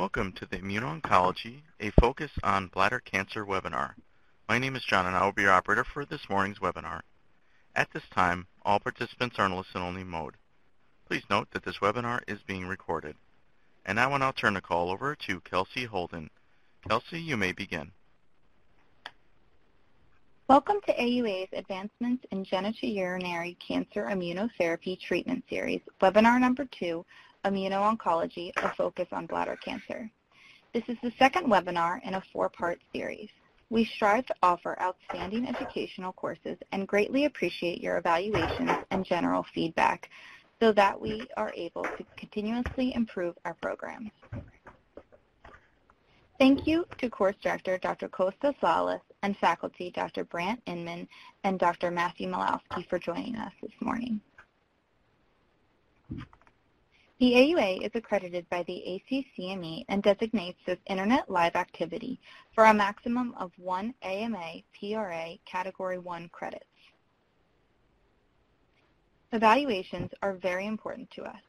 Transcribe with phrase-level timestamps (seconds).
[0.00, 3.92] Welcome to the Immuno-Oncology, a Focus on Bladder Cancer webinar.
[4.48, 7.02] My name is John and I will be your operator for this morning's webinar.
[7.76, 10.36] At this time, all participants are in listen-only mode.
[11.06, 13.14] Please note that this webinar is being recorded.
[13.84, 16.30] And now I'll now turn the call over to Kelsey Holden.
[16.88, 17.92] Kelsey, you may begin.
[20.48, 27.04] Welcome to AUA's Advancements in Genitourinary Cancer Immunotherapy Treatment Series, webinar number two,
[27.44, 30.10] Immuno-Oncology, a focus on bladder cancer.
[30.72, 33.28] This is the second webinar in a four-part series.
[33.70, 40.10] We strive to offer outstanding educational courses and greatly appreciate your evaluations and general feedback
[40.60, 44.10] so that we are able to continuously improve our programs.
[46.38, 48.08] Thank you to course director Dr.
[48.08, 50.24] Costas Lallas and faculty Dr.
[50.24, 51.06] Brant Inman
[51.44, 51.90] and Dr.
[51.90, 54.20] Matthew Milowsky for joining us this morning.
[57.20, 62.18] The AUA is accredited by the ACCME and designates this Internet Live activity
[62.54, 66.64] for a maximum of one AMA PRA Category 1 credits.
[69.32, 71.42] Evaluations are very important to us.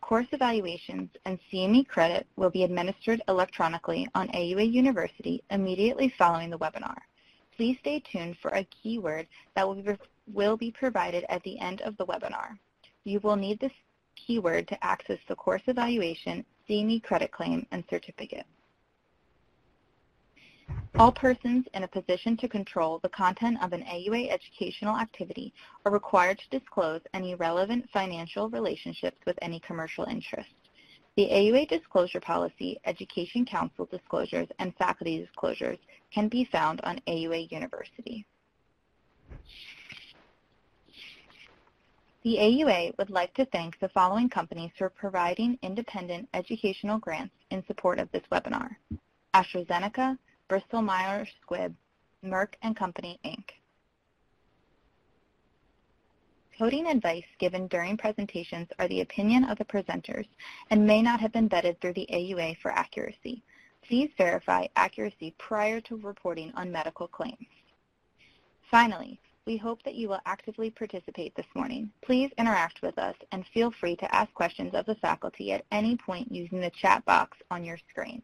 [0.00, 6.58] Course evaluations and CME credit will be administered electronically on AUA University immediately following the
[6.58, 6.98] webinar.
[7.56, 9.96] Please stay tuned for a keyword that will be,
[10.32, 12.56] will be provided at the end of the webinar.
[13.02, 13.72] You will need this
[14.26, 18.46] keyword to access the course evaluation, CME credit claim, and certificate.
[20.98, 25.52] All persons in a position to control the content of an AUA educational activity
[25.84, 30.48] are required to disclose any relevant financial relationships with any commercial interest.
[31.16, 35.78] The AUA disclosure policy, Education Council disclosures, and faculty disclosures
[36.12, 38.26] can be found on AUA University.
[42.26, 47.64] The AUA would like to thank the following companies for providing independent educational grants in
[47.68, 48.74] support of this webinar.
[49.32, 51.72] AstraZeneca, Bristol Myers Squibb,
[52.24, 53.50] Merck & Company, Inc.
[56.58, 60.26] Coding advice given during presentations are the opinion of the presenters
[60.70, 63.40] and may not have been vetted through the AUA for accuracy.
[63.86, 67.46] Please verify accuracy prior to reporting on medical claims.
[68.68, 71.88] Finally, we hope that you will actively participate this morning.
[72.04, 75.96] Please interact with us and feel free to ask questions of the faculty at any
[75.96, 78.20] point using the chat box on your screen.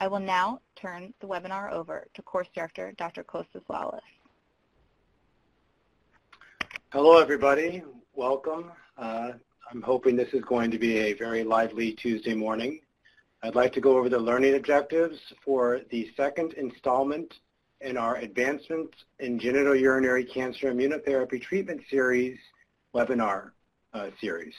[0.00, 3.22] I will now turn the webinar over to course director Dr.
[3.22, 4.00] Costas Lallas.
[6.92, 7.82] Hello everybody,
[8.14, 8.72] welcome.
[8.96, 9.32] Uh,
[9.70, 12.80] I'm hoping this is going to be a very lively Tuesday morning.
[13.42, 17.34] I'd like to go over the learning objectives for the second installment
[17.84, 22.38] in our Advancements in Genitourinary Cancer Immunotherapy Treatment Series
[22.94, 23.50] webinar
[23.92, 24.54] uh, series.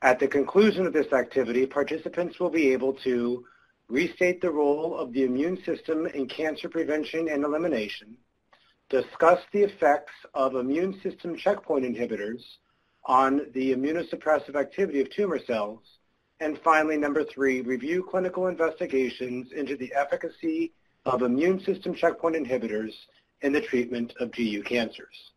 [0.00, 3.44] At the conclusion of this activity, participants will be able to
[3.88, 8.16] restate the role of the immune system in cancer prevention and elimination,
[8.88, 12.42] discuss the effects of immune system checkpoint inhibitors
[13.04, 15.80] on the immunosuppressive activity of tumor cells,
[16.40, 20.72] and finally, number three, review clinical investigations into the efficacy
[21.06, 22.92] of immune system checkpoint inhibitors
[23.42, 25.32] in the treatment of GU cancers.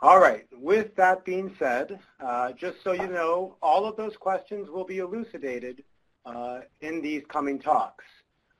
[0.00, 4.68] All right, with that being said, uh, just so you know, all of those questions
[4.68, 5.84] will be elucidated
[6.26, 8.04] uh, in these coming talks.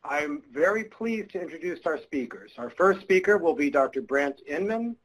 [0.05, 2.53] I'm very pleased to introduce our speakers.
[2.59, 4.03] Our first speaker will be Dr.
[4.03, 4.97] Brant Inman.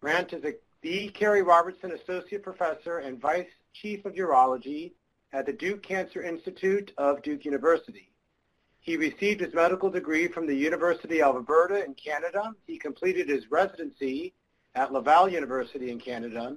[0.00, 1.12] Brant is a, the
[1.44, 4.92] Robertson Associate Professor and Vice Chief of Urology
[5.32, 8.10] at the Duke Cancer Institute of Duke University.
[8.86, 12.54] He received his medical degree from the University of Alberta in Canada.
[12.68, 14.32] He completed his residency
[14.76, 16.56] at Laval University in Canada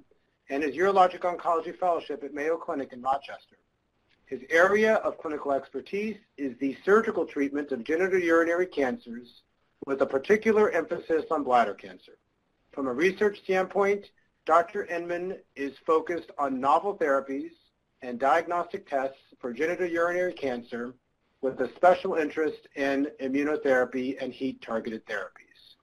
[0.51, 3.57] and his urologic oncology fellowship at Mayo Clinic in Rochester.
[4.27, 9.41] His area of clinical expertise is the surgical treatment of genitourinary cancers
[9.87, 12.19] with a particular emphasis on bladder cancer.
[12.73, 14.05] From a research standpoint,
[14.45, 14.85] Dr.
[14.85, 17.53] Inman is focused on novel therapies
[18.03, 20.93] and diagnostic tests for genitourinary cancer
[21.41, 25.75] with a special interest in immunotherapy and heat-targeted therapies.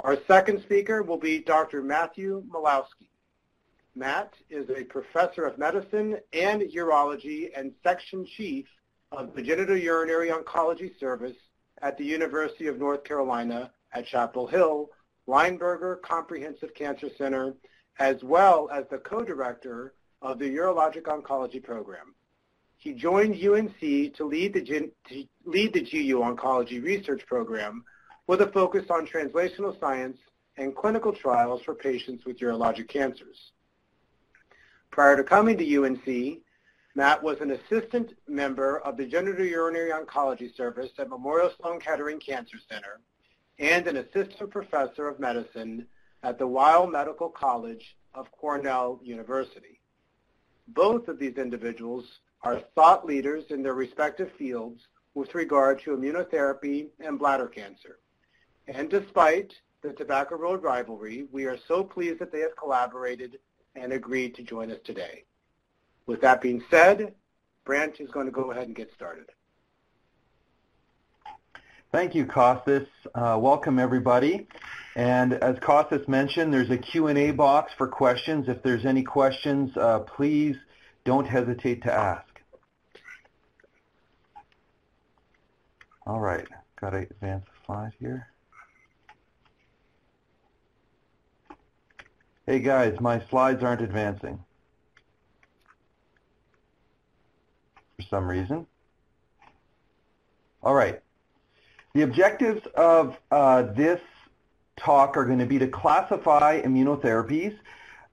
[0.00, 1.82] Our second speaker will be Dr.
[1.82, 3.10] Matthew Milowsky.
[3.94, 8.66] Matt is a professor of medicine and urology and section chief
[9.12, 11.36] of the genitourinary oncology service
[11.82, 14.90] at the University of North Carolina at Chapel Hill,
[15.28, 17.54] Lineberger Comprehensive Cancer Center,
[17.98, 22.14] as well as the co-director of the Urologic Oncology Program.
[22.84, 27.82] He joined UNC to lead the, to lead the GU Oncology Research Program
[28.26, 30.18] with a focus on translational science
[30.58, 33.52] and clinical trials for patients with urologic cancers.
[34.90, 36.40] Prior to coming to UNC,
[36.94, 42.58] Matt was an assistant member of the Genitourinary Oncology Service at Memorial Sloan Kettering Cancer
[42.70, 43.00] Center
[43.58, 45.86] and an assistant professor of medicine
[46.22, 49.80] at the Weill Medical College of Cornell University.
[50.68, 52.04] Both of these individuals
[52.44, 54.82] are thought leaders in their respective fields
[55.14, 57.98] with regard to immunotherapy and bladder cancer.
[58.68, 59.52] And despite
[59.82, 63.38] the Tobacco Road rivalry, we are so pleased that they have collaborated
[63.74, 65.24] and agreed to join us today.
[66.06, 67.14] With that being said,
[67.64, 69.26] Brant is going to go ahead and get started.
[71.92, 72.88] Thank you, Costas.
[73.14, 74.48] Uh, welcome, everybody.
[74.96, 78.48] And as Costas mentioned, there's a Q&A box for questions.
[78.48, 80.56] If there's any questions, uh, please
[81.04, 82.33] don't hesitate to ask.
[86.06, 86.46] All right,
[86.78, 88.28] got to advance the slide here.
[92.46, 94.38] Hey guys, my slides aren't advancing.
[97.96, 98.66] For some reason.
[100.62, 101.00] All right.
[101.94, 104.00] The objectives of uh, this
[104.76, 107.56] talk are going to be to classify immunotherapies.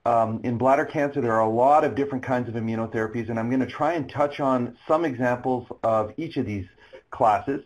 [0.06, 3.50] Um, in bladder cancer, there are a lot of different kinds of immunotherapies, and I'm
[3.50, 6.68] going to try and touch on some examples of each of these
[7.10, 7.64] classes.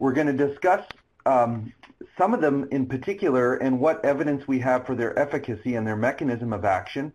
[0.00, 0.84] We're going to discuss
[1.26, 1.74] um,
[2.16, 5.94] some of them in particular and what evidence we have for their efficacy and their
[5.94, 7.12] mechanism of action,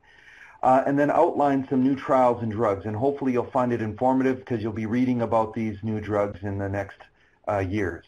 [0.62, 2.86] uh, and then outline some new trials and drugs.
[2.86, 6.60] And hopefully you'll find it informative because you'll be reading about these new drugs in
[6.60, 6.98] the next
[7.50, 8.06] uh, years.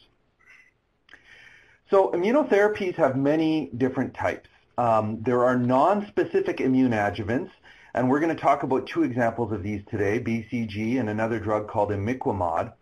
[1.90, 4.48] So immunotherapies have many different types.
[4.78, 7.50] Um, there are non-specific immune adjuvants,
[7.96, 11.68] and we're going to talk about two examples of these today, BCG and another drug
[11.68, 12.74] called imiquimod.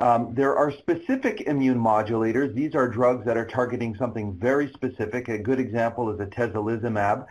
[0.00, 2.54] Um, there are specific immune modulators.
[2.54, 5.28] These are drugs that are targeting something very specific.
[5.28, 7.26] A good example is atezolizumab,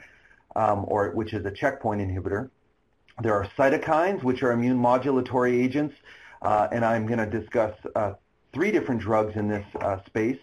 [0.56, 2.52] um, or which is a checkpoint inhibitor.
[3.24, 5.96] There are cytokines, which are immune modulatory agents,
[6.44, 8.14] uh, and I'm going to discuss uh,
[8.54, 10.38] three different drugs in this uh, space.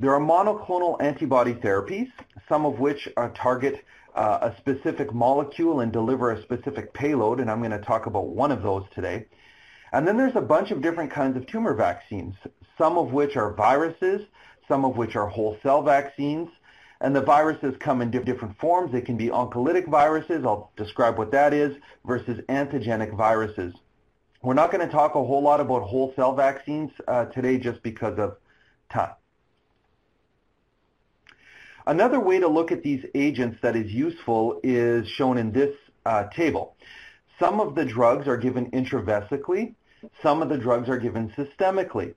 [0.00, 2.10] There are monoclonal antibody therapies,
[2.48, 3.84] some of which uh, target
[4.14, 8.28] uh, a specific molecule and deliver a specific payload, and I'm going to talk about
[8.28, 9.26] one of those today.
[9.92, 12.34] And then there's a bunch of different kinds of tumor vaccines,
[12.76, 14.22] some of which are viruses,
[14.66, 16.48] some of which are whole cell vaccines.
[17.00, 18.92] And the viruses come in different forms.
[18.92, 23.72] They can be oncolytic viruses, I'll describe what that is, versus antigenic viruses.
[24.42, 27.82] We're not going to talk a whole lot about whole cell vaccines uh, today just
[27.82, 28.36] because of
[28.92, 29.12] time.
[31.86, 35.74] Another way to look at these agents that is useful is shown in this
[36.04, 36.76] uh, table.
[37.38, 39.74] Some of the drugs are given intravesically.
[40.22, 42.14] Some of the drugs are given systemically.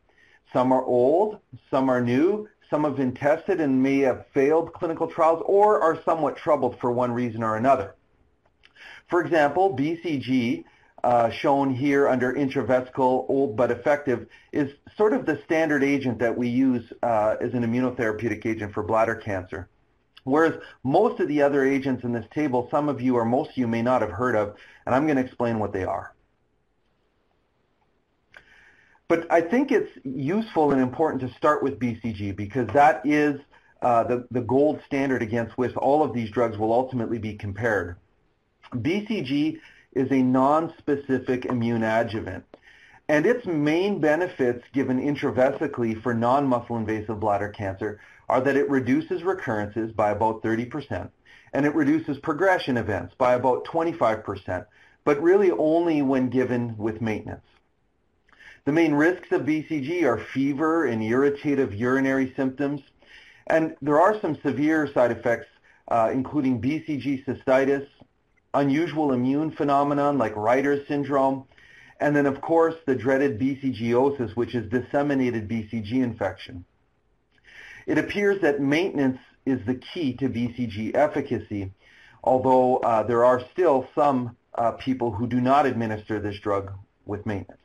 [0.53, 1.39] Some are old,
[1.69, 6.01] some are new, some have been tested and may have failed clinical trials or are
[6.03, 7.95] somewhat troubled for one reason or another.
[9.09, 10.63] For example, BCG,
[11.03, 16.37] uh, shown here under intravesical, old but effective, is sort of the standard agent that
[16.37, 19.67] we use uh, as an immunotherapeutic agent for bladder cancer.
[20.23, 20.53] Whereas
[20.83, 23.67] most of the other agents in this table, some of you or most of you
[23.67, 26.13] may not have heard of, and I'm going to explain what they are.
[29.07, 33.41] But I think it's useful and important to start with BCG because that is
[33.81, 37.97] uh, the, the gold standard against which all of these drugs will ultimately be compared.
[38.73, 39.59] BCG
[39.93, 42.45] is a non-specific immune adjuvant.
[43.11, 47.99] And its main benefits given intravesically for non-muscle invasive bladder cancer
[48.29, 51.09] are that it reduces recurrences by about 30%
[51.51, 54.65] and it reduces progression events by about 25%,
[55.03, 57.43] but really only when given with maintenance.
[58.63, 62.79] The main risks of BCG are fever and irritative urinary symptoms,
[63.47, 65.47] and there are some severe side effects,
[65.89, 67.85] uh, including BCG cystitis,
[68.53, 71.43] unusual immune phenomenon like Reiter's syndrome,
[72.01, 76.65] and then of course the dreaded BCGosis, which is disseminated BCG infection.
[77.85, 81.71] It appears that maintenance is the key to BCG efficacy,
[82.23, 86.73] although uh, there are still some uh, people who do not administer this drug
[87.05, 87.61] with maintenance.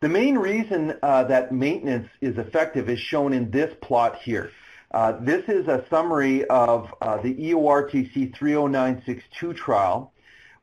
[0.00, 4.50] The main reason uh, that maintenance is effective is shown in this plot here.
[4.90, 10.12] Uh, this is a summary of uh, the EORTC 30962 trial,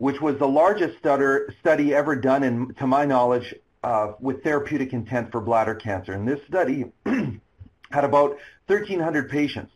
[0.02, 3.54] which was the largest study ever done, in, to my knowledge,
[3.84, 6.14] uh, with therapeutic intent for bladder cancer.
[6.14, 8.32] And this study had about
[8.66, 9.72] 1,300 patients.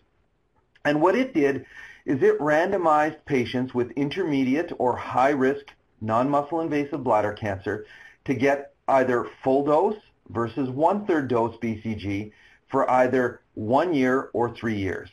[0.84, 1.68] And what it did
[2.08, 5.68] is it randomized patients with intermediate or high-risk
[6.02, 7.86] non-muscle invasive bladder cancer
[8.26, 12.32] to get either full dose versus one-third dose BCG
[12.72, 15.08] for either one year or three years.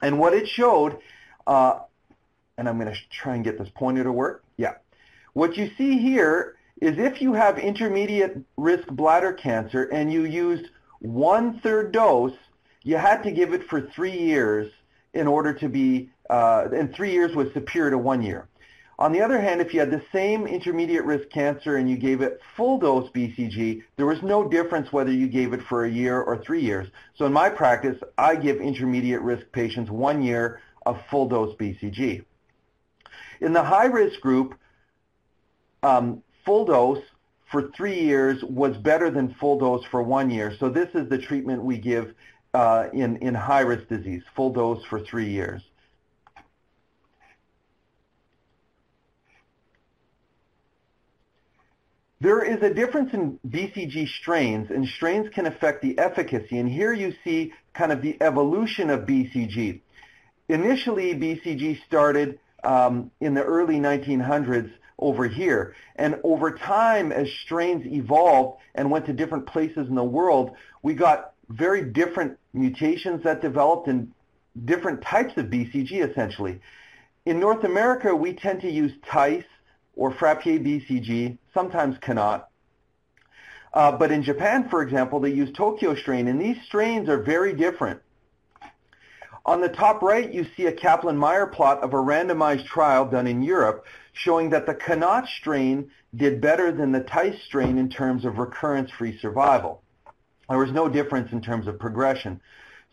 [0.00, 0.96] And what it showed,
[1.46, 1.80] uh,
[2.60, 4.44] and I'm going to try and get this pointer to work.
[4.58, 4.74] Yeah.
[5.32, 10.66] What you see here is if you have intermediate risk bladder cancer and you used
[10.98, 12.34] one-third dose,
[12.82, 14.70] you had to give it for three years
[15.14, 18.46] in order to be, uh, and three years was superior to one year.
[18.98, 22.20] On the other hand, if you had the same intermediate risk cancer and you gave
[22.20, 26.20] it full dose BCG, there was no difference whether you gave it for a year
[26.20, 26.88] or three years.
[27.16, 32.24] So in my practice, I give intermediate risk patients one year of full dose BCG.
[33.40, 34.54] In the high risk group,
[35.82, 37.02] um, full dose
[37.50, 40.54] for three years was better than full dose for one year.
[40.58, 42.14] So this is the treatment we give
[42.54, 45.62] uh, in, in high risk disease, full dose for three years.
[52.22, 56.58] There is a difference in BCG strains, and strains can affect the efficacy.
[56.58, 59.80] And here you see kind of the evolution of BCG.
[60.50, 65.74] Initially, BCG started um, in the early 1900s over here.
[65.96, 70.52] And over time, as strains evolved and went to different places in the world,
[70.82, 74.12] we got very different mutations that developed and
[74.64, 76.60] different types of BCG, essentially.
[77.26, 79.44] In North America, we tend to use TICE
[79.94, 82.48] or Frappier BCG, sometimes Connaught.
[83.72, 87.52] Uh, but in Japan, for example, they use Tokyo strain, and these strains are very
[87.52, 88.00] different.
[89.46, 93.42] On the top right, you see a Kaplan-Meier plot of a randomized trial done in
[93.42, 98.38] Europe showing that the Connaught strain did better than the Tice strain in terms of
[98.38, 99.82] recurrence-free survival.
[100.48, 102.40] There was no difference in terms of progression.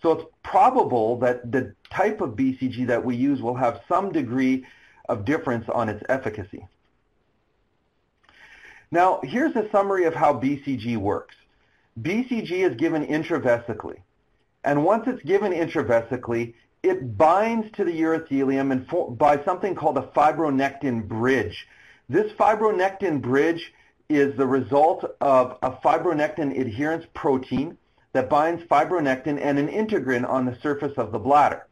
[0.01, 4.65] So it's probable that the type of BCG that we use will have some degree
[5.09, 6.67] of difference on its efficacy.
[8.91, 11.35] Now, here's a summary of how BCG works.
[11.99, 13.97] BCG is given intravesically.
[14.67, 19.97] And once it's given intravesically, it binds to the urothelium and for, by something called
[19.97, 21.65] a fibronectin bridge.
[22.09, 23.73] This fibronectin bridge
[24.09, 27.77] is the result of a fibronectin adherence protein
[28.11, 31.65] that binds fibronectin and an integrin on the surface of the bladder.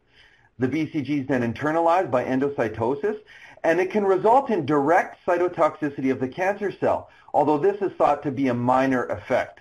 [0.59, 3.19] The BCG is then internalized by endocytosis,
[3.65, 8.23] and it can result in direct cytotoxicity of the cancer cell, although this is thought
[8.23, 9.59] to be a minor effect.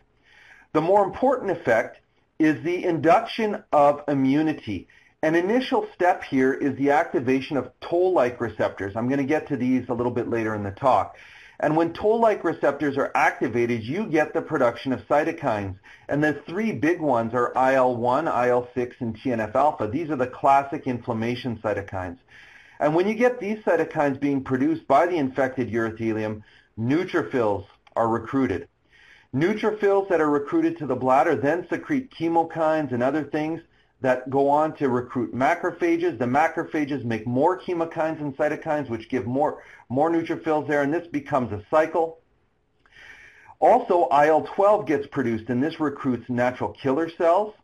[0.72, 1.98] The more important effect
[2.38, 4.88] is the induction of immunity.
[5.22, 8.94] An initial step here is the activation of toll-like receptors.
[8.96, 11.16] I'm going to get to these a little bit later in the talk.
[11.60, 15.76] And when toll-like receptors are activated, you get the production of cytokines.
[16.08, 19.88] And the three big ones are IL-1, IL-6, and TNF-alpha.
[19.88, 22.18] These are the classic inflammation cytokines.
[22.80, 26.42] And when you get these cytokines being produced by the infected urothelium,
[26.78, 27.64] neutrophils
[27.94, 28.68] are recruited.
[29.34, 33.60] Neutrophils that are recruited to the bladder then secrete chemokines and other things
[34.00, 36.18] that go on to recruit macrophages.
[36.18, 41.08] The macrophages make more chemokines and cytokines, which give more, more neutrophils there, and this
[41.08, 42.18] becomes a cycle.
[43.58, 47.54] Also, IL-12 gets produced, and this recruits natural killer cells.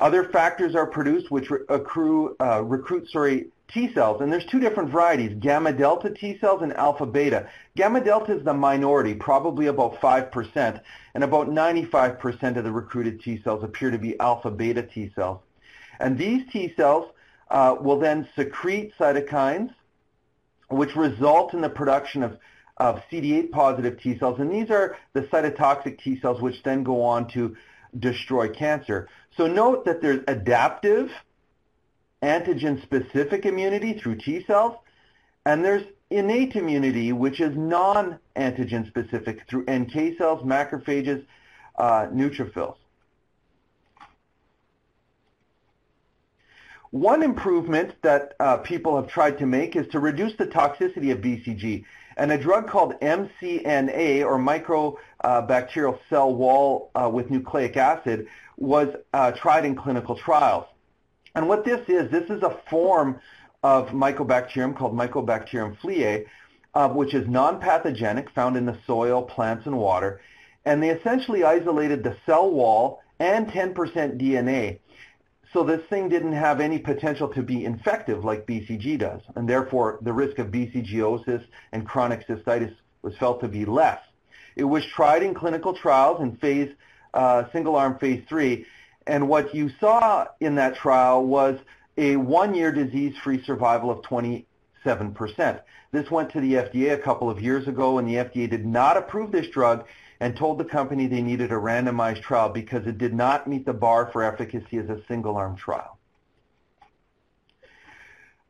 [0.00, 5.36] Other factors are produced which uh, recruit sorry, T cells, and there's two different varieties,
[5.38, 7.48] gamma delta T cells and alpha beta.
[7.76, 10.80] Gamma delta is the minority, probably about 5%,
[11.14, 15.40] and about 95% of the recruited T cells appear to be alpha beta T cells.
[16.00, 17.12] And these T cells
[17.50, 19.72] uh, will then secrete cytokines,
[20.68, 22.38] which result in the production of,
[22.76, 27.02] of CD8 positive T cells, and these are the cytotoxic T cells which then go
[27.02, 27.56] on to
[27.98, 29.08] destroy cancer.
[29.36, 31.10] So note that there's adaptive
[32.22, 34.76] antigen-specific immunity through T cells,
[35.46, 41.24] and there's innate immunity, which is non-antigen specific through NK cells, macrophages,
[41.78, 42.76] uh, neutrophils.
[46.90, 51.18] One improvement that uh, people have tried to make is to reduce the toxicity of
[51.18, 51.84] BCG.
[52.16, 59.30] And a drug called MCNA, or mycobacterial cell wall uh, with nucleic acid, was uh,
[59.32, 60.66] tried in clinical trials.
[61.34, 63.20] And what this is, this is a form
[63.62, 66.26] of mycobacterium called Mycobacterium phlei,
[66.74, 70.20] uh, which is non-pathogenic, found in the soil, plants, and water.
[70.64, 74.78] And they essentially isolated the cell wall and 10% DNA.
[75.52, 79.98] So this thing didn't have any potential to be infective like BCG does, and therefore
[80.02, 83.98] the risk of BCGosis and chronic cystitis was felt to be less.
[84.54, 86.72] It was tried in clinical trials in phase
[87.14, 88.64] uh, single-arm phase three,
[89.06, 91.58] and what you saw in that trial was
[91.96, 94.44] a one-year disease-free survival of 27%.
[95.92, 98.96] This went to the FDA a couple of years ago, and the FDA did not
[98.96, 99.86] approve this drug
[100.20, 103.72] and told the company they needed a randomized trial because it did not meet the
[103.72, 105.98] bar for efficacy as a single-arm trial.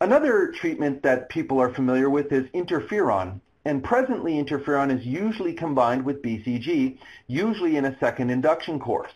[0.00, 3.40] Another treatment that people are familiar with is interferon.
[3.64, 9.12] and presently interferon is usually combined with BCG, usually in a second induction course.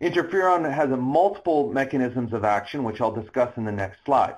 [0.00, 4.36] Interferon has multiple mechanisms of action, which I'll discuss in the next slide.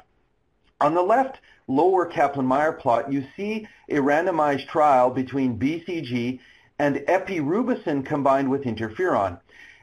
[0.80, 1.38] On the left
[1.68, 6.40] lower Kaplan-Meier plot, you see a randomized trial between BCG
[6.78, 9.38] and epirubicin combined with interferon.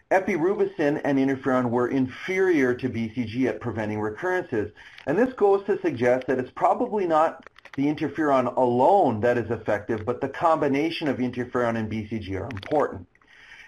[0.09, 4.71] Epirubicin and interferon were inferior to BCG at preventing recurrences.
[5.05, 10.05] And this goes to suggest that it's probably not the interferon alone that is effective,
[10.05, 13.05] but the combination of interferon and BCG are important.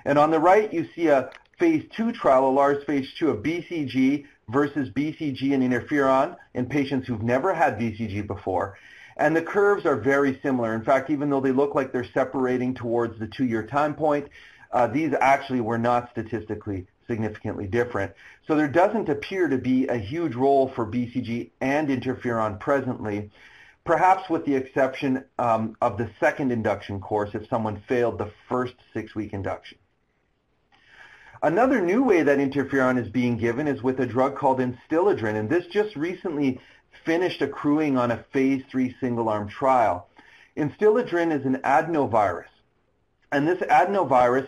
[0.05, 3.43] And on the right, you see a phase two trial, a large phase two of
[3.43, 8.77] BCG versus BCG and interferon in patients who've never had BCG before.
[9.17, 10.73] And the curves are very similar.
[10.73, 14.29] In fact, even though they look like they're separating towards the two-year time point,
[14.71, 18.13] uh, these actually were not statistically significantly different.
[18.47, 23.29] So there doesn't appear to be a huge role for BCG and interferon presently,
[23.83, 28.75] perhaps with the exception um, of the second induction course if someone failed the first
[28.93, 29.77] six-week induction.
[31.41, 35.49] Another new way that interferon is being given is with a drug called Instiladrin, and
[35.49, 36.59] this just recently
[37.05, 40.09] finished accruing on a phase three single-arm trial.
[40.57, 42.49] Instiladrin is an adenovirus,
[43.31, 44.47] and this adenovirus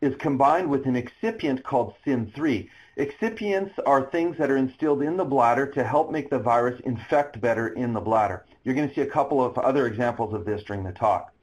[0.00, 2.70] is combined with an excipient called SYN3.
[2.96, 7.38] Excipients are things that are instilled in the bladder to help make the virus infect
[7.42, 8.46] better in the bladder.
[8.64, 11.34] You're going to see a couple of other examples of this during the talk.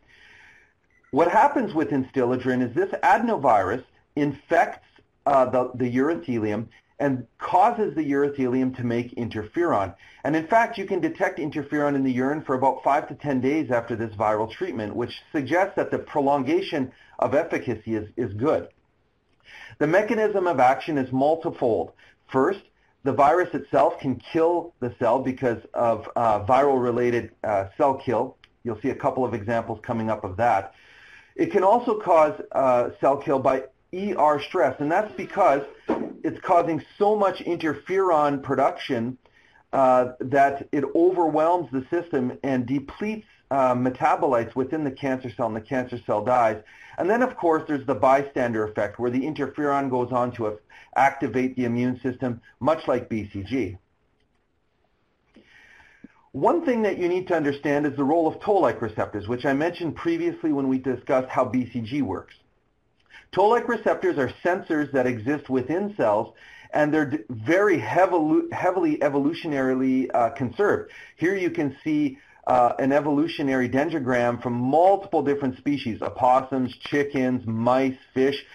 [1.12, 3.84] What happens with Instiladrin is this adenovirus
[4.18, 4.88] infects
[5.26, 6.68] uh, the, the urothelium
[7.00, 9.94] and causes the urothelium to make interferon.
[10.24, 13.40] And in fact, you can detect interferon in the urine for about 5 to 10
[13.40, 18.70] days after this viral treatment, which suggests that the prolongation of efficacy is, is good.
[19.80, 21.92] The mechanism of action is multifold.
[22.32, 22.62] First,
[23.04, 28.38] the virus itself can kill the cell because of uh, viral-related uh, cell kill.
[28.64, 30.74] You'll see a couple of examples coming up of that.
[31.36, 33.64] It can also cause uh, cell kill by
[33.98, 35.62] ER stress, and that's because
[36.24, 39.18] it's causing so much interferon production
[39.74, 45.56] uh, that it overwhelms the system and depletes uh, metabolites within the cancer cell, and
[45.56, 46.62] the cancer cell dies.
[46.98, 50.58] And then, of course, there's the bystander effect, where the interferon goes on to
[50.96, 53.78] activate the immune system, much like BCG.
[56.32, 59.54] One thing that you need to understand is the role of toll-like receptors, which I
[59.54, 62.36] mentioned previously when we discussed how BCG works.
[63.32, 66.34] Toll-like receptors are sensors that exist within cells
[66.74, 70.92] and they're very heavily, heavily evolutionarily uh, conserved.
[71.16, 77.98] Here you can see uh, an evolutionary dendrogram from multiple different species, opossums, chickens, mice,
[78.14, 78.46] fish.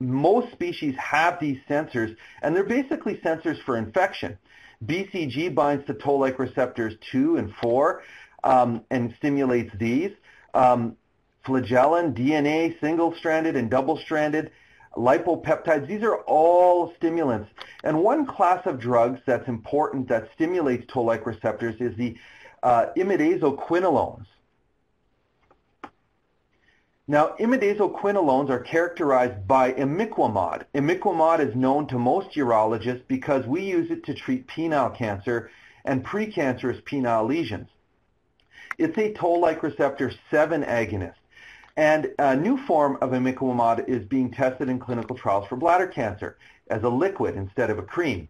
[0.00, 4.36] Most species have these sensors, and they're basically sensors for infection.
[4.84, 8.02] BCG binds to toll-like receptors 2 and 4
[8.42, 10.10] um, and stimulates these.
[10.54, 10.96] Um,
[11.44, 14.50] flagellin, DNA, single-stranded and double-stranded,
[14.96, 17.50] lipopeptides, these are all stimulants.
[17.84, 22.16] And one class of drugs that's important that stimulates toll-like receptors is the
[22.62, 24.26] uh, imidazoquinolines.
[27.08, 30.64] Now, imidazoquinolines are characterized by imiquimod.
[30.74, 35.50] Imiquimod is known to most urologists because we use it to treat penile cancer
[35.84, 37.68] and precancerous penile lesions.
[38.78, 41.14] It's a toll-like receptor 7 agonist.
[41.76, 46.36] And a new form of imiquimod is being tested in clinical trials for bladder cancer
[46.68, 48.28] as a liquid instead of a cream.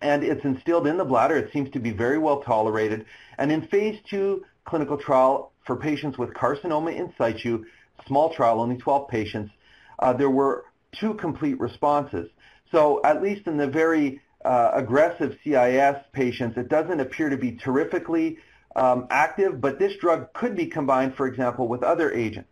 [0.00, 1.36] And it's instilled in the bladder.
[1.36, 3.06] It seems to be very well tolerated.
[3.38, 7.64] And in phase two clinical trial for patients with carcinoma in situ,
[8.06, 9.52] small trial, only 12 patients,
[9.98, 12.28] uh, there were two complete responses.
[12.70, 17.52] So at least in the very uh, aggressive CIS patients, it doesn't appear to be
[17.52, 18.38] terrifically
[18.74, 22.48] um, active, but this drug could be combined, for example, with other agents.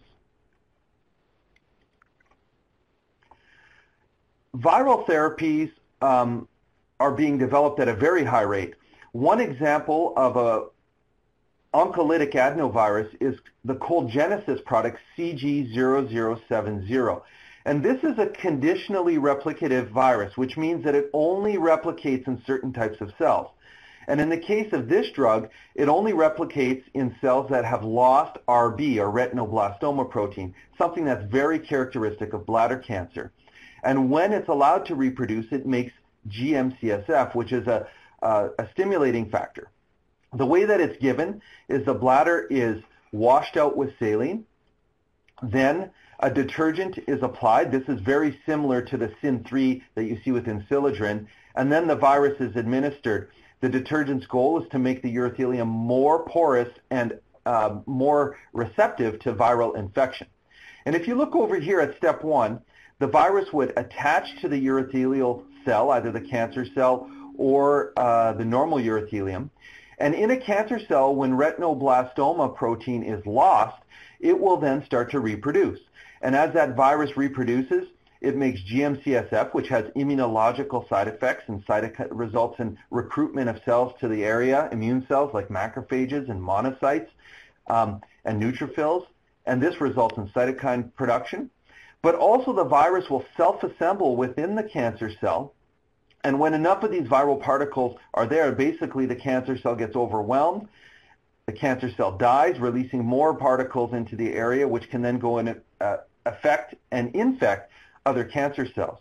[4.57, 5.71] Viral therapies
[6.03, 6.49] um,
[6.99, 8.75] are being developed at a very high rate.
[9.13, 10.67] One example of a
[11.73, 17.23] oncolytic adenovirus is the Cold Genesys product CG0070.
[17.65, 22.73] And this is a conditionally replicative virus, which means that it only replicates in certain
[22.73, 23.51] types of cells.
[24.09, 28.39] And in the case of this drug, it only replicates in cells that have lost
[28.49, 33.31] RB, or retinoblastoma protein, something that's very characteristic of bladder cancer.
[33.83, 35.93] And when it's allowed to reproduce, it makes
[36.29, 37.87] GM-CSF, which is a,
[38.23, 39.71] a, stimulating factor.
[40.35, 44.45] The way that it's given is the bladder is washed out with saline.
[45.43, 45.91] Then
[46.21, 47.73] a detergent is applied.
[47.73, 51.27] This is very similar to the SYN3 that you see with Instiladrin.
[51.57, 53.31] And then the virus is administered.
[53.61, 59.33] The detergent's goal is to make the urothelium more porous and uh, more receptive to
[59.33, 60.27] viral infection.
[60.87, 62.61] And if you look over here at step one,
[63.01, 68.45] the virus would attach to the urothelial cell, either the cancer cell or uh, the
[68.45, 69.51] normal urothelium.
[69.99, 73.83] And in a cancer cell, when retinoblastoma protein is lost,
[74.21, 75.81] it will then start to reproduce.
[76.23, 77.89] And as that virus reproduces,
[78.21, 81.63] it makes GM-CSF, which has immunological side effects and
[82.11, 87.09] results in recruitment of cells to the area, immune cells like macrophages and monocytes
[87.69, 89.07] um, and neutrophils.
[89.47, 91.51] And this results in cytokine production.
[92.03, 95.55] But also the virus will self-assemble within the cancer cell.
[96.25, 100.69] And when enough of these viral particles are there, basically the cancer cell gets overwhelmed.
[101.47, 105.61] The cancer cell dies, releasing more particles into the area, which can then go and
[105.81, 107.73] uh, affect and infect
[108.07, 108.99] other cancer cells.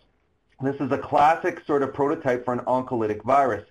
[0.62, 3.64] This is a classic sort of prototype for an oncolytic virus.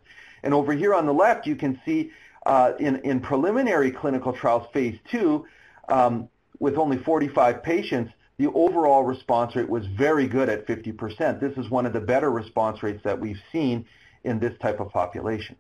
[0.44, 2.12] And over here on the left, you can see
[2.46, 5.46] uh, in, in preliminary clinical trials, phase two,
[5.88, 11.42] um, with only 45 patients, the overall response rate was very good at 50%.
[11.42, 13.86] This is one of the better response rates that we've seen
[14.24, 15.58] in this type of population.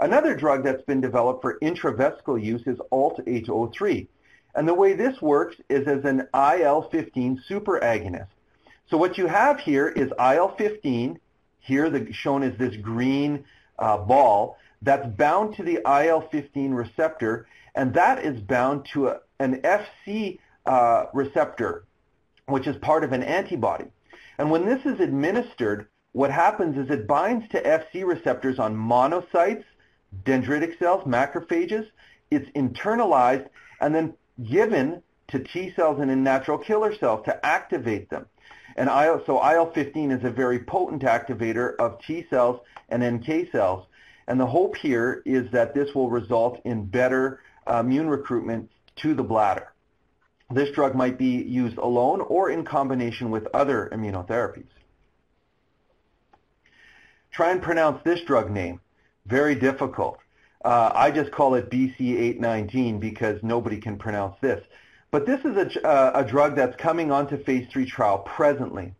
[0.00, 4.08] Another drug that's been developed for intravesical use is ALT-803.
[4.54, 8.28] And the way this works is as an IL-15 superagonist.
[8.88, 11.18] So what you have here is IL-15,
[11.60, 13.44] here the, shown as this green
[13.78, 19.60] uh, ball, that's bound to the IL-15 receptor, and that is bound to a, an
[19.62, 21.84] FC uh, receptor,
[22.46, 23.86] which is part of an antibody.
[24.38, 29.64] And when this is administered, what happens is it binds to FC receptors on monocytes,
[30.24, 31.86] dendritic cells, macrophages.
[32.30, 33.48] It's internalized
[33.80, 38.26] and then given to T cells and in natural killer cells to activate them.
[38.76, 43.86] And IL, so IL-15 is a very potent activator of T cells and NK cells.
[44.28, 49.14] And the hope here is that this will result in better uh, immune recruitment to
[49.14, 49.72] the bladder.
[50.50, 54.68] This drug might be used alone or in combination with other immunotherapies.
[57.32, 58.80] Try and pronounce this drug name.
[59.26, 60.18] Very difficult.
[60.64, 64.64] Uh, I just call it BC819 because nobody can pronounce this.
[65.10, 68.94] But this is a, uh, a drug that's coming onto phase three trial presently.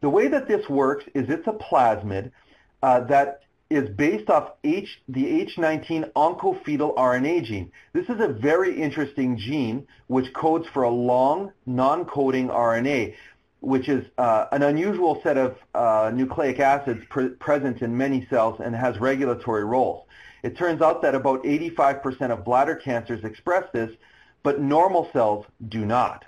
[0.00, 2.30] The way that this works is it's a plasmid
[2.82, 7.70] uh, that is based off H, the H19 oncofetal RNA gene.
[7.92, 13.14] This is a very interesting gene which codes for a long non-coding RNA,
[13.60, 18.58] which is uh, an unusual set of uh, nucleic acids pre present in many cells
[18.64, 20.06] and has regulatory roles.
[20.42, 23.90] It turns out that about 85% of bladder cancers express this,
[24.42, 26.24] but normal cells do not.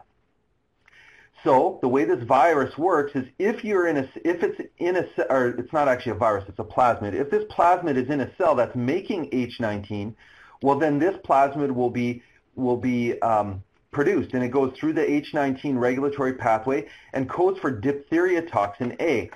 [1.43, 5.07] So the way this virus works is if you're in a, if it's in a,
[5.31, 7.15] or it's not actually a virus, it's a plasmid.
[7.15, 10.15] If this plasmid is in a cell that's making H19,
[10.63, 12.23] well then this plasmid will be,
[12.57, 17.71] will be um, produced and it goes through the H19 regulatory pathway and codes for
[17.71, 19.31] diphtheria toxin A.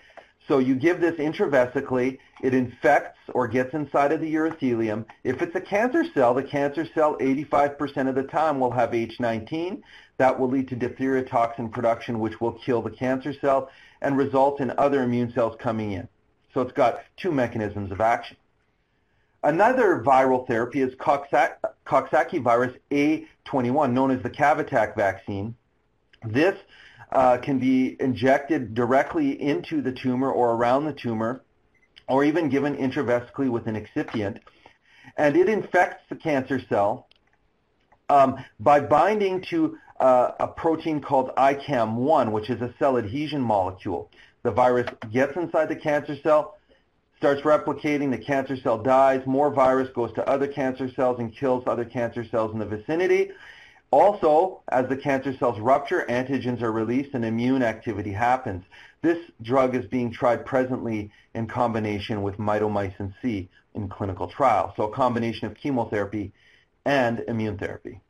[0.46, 5.06] So you give this intravesically, it infects or gets inside of the urothelium.
[5.22, 9.80] If it's a cancer cell, the cancer cell 85% of the time will have H19.
[10.18, 13.70] That will lead to diphtheria toxin production, which will kill the cancer cell
[14.02, 16.08] and result in other immune cells coming in.
[16.52, 18.36] So it's got two mechanisms of action.
[19.42, 25.54] Another viral therapy is Coxsackie virus A21, known as the Cavatak vaccine.
[26.24, 26.56] This
[27.14, 31.42] uh, can be injected directly into the tumor or around the tumor,
[32.08, 34.38] or even given intravesically with an excipient.
[35.16, 37.08] And it infects the cancer cell
[38.08, 44.10] um, by binding to uh, a protein called ICAM1, which is a cell adhesion molecule.
[44.42, 46.58] The virus gets inside the cancer cell,
[47.16, 51.64] starts replicating, the cancer cell dies, more virus goes to other cancer cells and kills
[51.66, 53.30] other cancer cells in the vicinity.
[53.96, 58.64] Also, as the cancer cells rupture, antigens are released and immune activity happens.
[59.02, 64.90] This drug is being tried presently in combination with mitomycin C in clinical trials, so
[64.90, 66.32] a combination of chemotherapy
[66.84, 68.00] and immune therapy.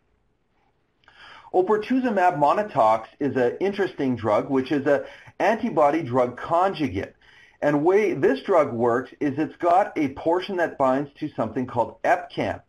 [1.53, 5.05] Oportuzumab monatox is an interesting drug, which is an
[5.38, 7.14] antibody drug conjugate.
[7.61, 12.03] And way this drug works is it's got a portion that binds to something called
[12.05, 12.62] EpCAM.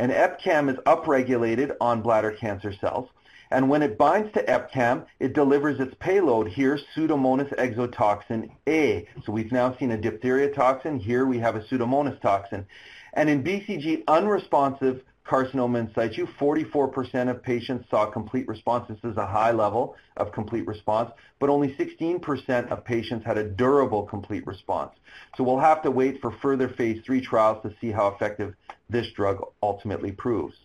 [0.00, 3.10] And EpCAM is upregulated on bladder cancer cells.
[3.50, 9.06] And when it binds to EpCAM, it delivers its payload here, Pseudomonas exotoxin A.
[9.26, 10.98] So we've now seen a diphtheria toxin.
[10.98, 12.64] Here we have a Pseudomonas toxin.
[13.12, 16.26] And in BCG unresponsive carcinoma in situ.
[16.26, 18.88] 44% of patients saw complete response.
[18.88, 23.44] This is a high level of complete response, but only 16% of patients had a
[23.44, 24.92] durable complete response.
[25.36, 28.54] So we'll have to wait for further phase three trials to see how effective
[28.88, 30.56] this drug ultimately proves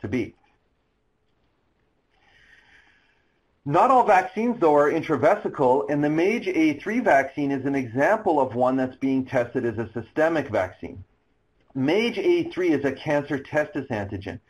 [0.00, 0.34] to be.
[3.64, 8.76] Not all vaccines, though, are intravesical, and the MAGE-A3 vaccine is an example of one
[8.76, 11.04] that's being tested as a systemic vaccine.
[11.74, 14.40] MAGE-A3 is a cancer testis antigen.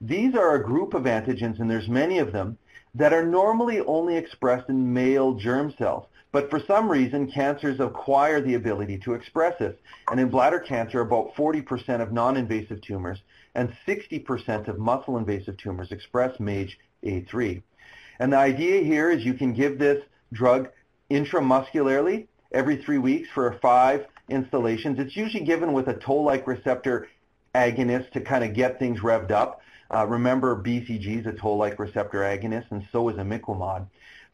[0.00, 2.58] These are a group of antigens, and there's many of them,
[2.94, 6.06] that are normally only expressed in male germ cells.
[6.32, 9.74] But for some reason, cancers acquire the ability to express this.
[10.10, 13.22] And in bladder cancer, about 40% of non-invasive tumors
[13.54, 17.62] and 60% of muscle-invasive tumors express MAGE-A3.
[18.18, 20.68] And the idea here is you can give this drug
[21.10, 24.98] intramuscularly every three weeks for five installations.
[24.98, 27.08] It's usually given with a toll-like receptor
[27.54, 29.60] agonist to kind of get things revved up.
[29.92, 33.86] Uh, remember, BCG is a toll-like receptor agonist, and so is imiquimod.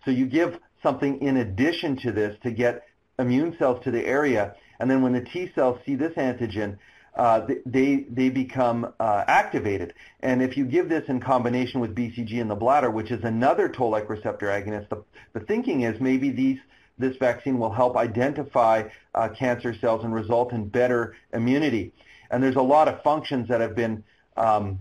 [0.04, 2.84] So you give something in addition to this to get
[3.18, 6.78] immune cells to the area, and then when the T cells see this antigen,
[7.14, 9.92] uh, they, they become uh, activated.
[10.20, 13.68] And if you give this in combination with BCG in the bladder, which is another
[13.68, 16.58] toll-like receptor agonist, the, the thinking is maybe these
[16.98, 21.92] this vaccine will help identify uh, cancer cells and result in better immunity.
[22.30, 24.04] And there's a lot of functions that have been
[24.36, 24.80] um,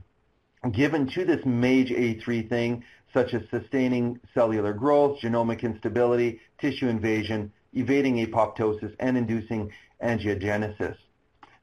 [0.72, 8.26] given to this MAGE-A3 thing, such as sustaining cellular growth, genomic instability, tissue invasion, evading
[8.26, 9.72] apoptosis, and inducing
[10.02, 10.96] angiogenesis.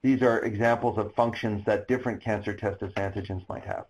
[0.02, 3.86] These are examples of functions that different cancer testis antigens might have.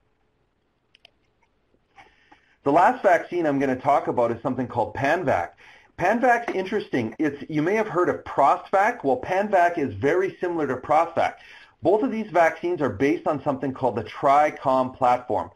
[2.64, 5.50] The last vaccine I'm going to talk about is something called PanVac.
[5.98, 7.14] PanVac's interesting.
[7.18, 9.02] It's, you may have heard of ProstVac.
[9.02, 11.34] Well, PanVac is very similar to ProstVac.
[11.82, 15.50] Both of these vaccines are based on something called the TRICOM platform,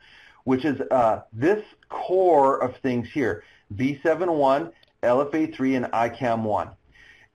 [0.45, 4.73] which is uh, this core of things here, B7-1,
[5.05, 6.71] LFA3, and ICAM-1.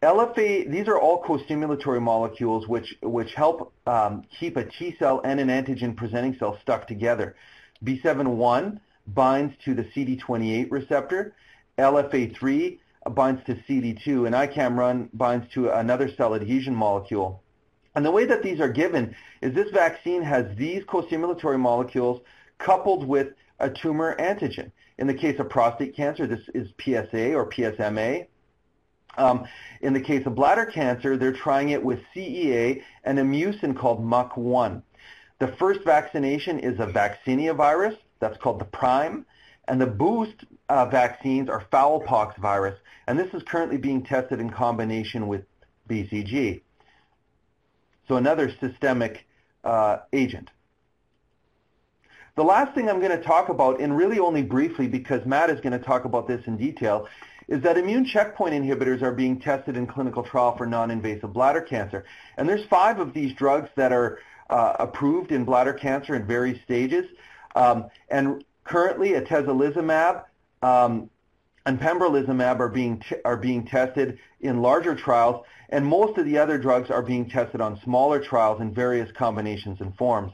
[0.03, 5.39] LFA, these are all co-stimulatory molecules which, which help um, keep a T cell and
[5.39, 7.35] an antigen presenting cell stuck together.
[7.83, 11.33] B7-1 binds to the CD28 receptor.
[11.79, 12.79] LFA3
[13.15, 17.41] binds to CD2, and ICAM-1 binds to another cell adhesion molecule.
[17.95, 22.21] And the way that these are given is this vaccine has these co-stimulatory molecules
[22.59, 24.71] coupled with a tumor antigen.
[24.97, 28.27] In the case of prostate cancer, this is PSA or PSMA.
[29.17, 29.45] Um,
[29.81, 34.03] in the case of bladder cancer, they're trying it with CEA and a mucin called
[34.03, 34.83] MUC1.
[35.39, 39.25] The first vaccination is a vaccinia virus, that's called the prime,
[39.67, 44.49] and the boost uh, vaccines are fowlpox virus, and this is currently being tested in
[44.49, 45.43] combination with
[45.89, 46.62] BCG.
[48.08, 49.25] So another systemic
[49.63, 50.49] uh, agent.
[52.36, 55.60] The last thing I'm going to talk about, and really only briefly because Matt is
[55.60, 57.08] going to talk about this in detail,
[57.47, 62.06] is that immune checkpoint inhibitors are being tested in clinical trial for non-invasive bladder cancer.
[62.38, 66.62] And there's five of these drugs that are uh, approved in bladder cancer in various
[66.62, 67.06] stages.
[67.56, 70.23] Um, and currently, atezolizumab
[70.62, 71.10] um,
[71.65, 76.58] and pembrolizumab are being, are being tested in larger trials, and most of the other
[76.58, 80.32] drugs are being tested on smaller trials in various combinations and forms.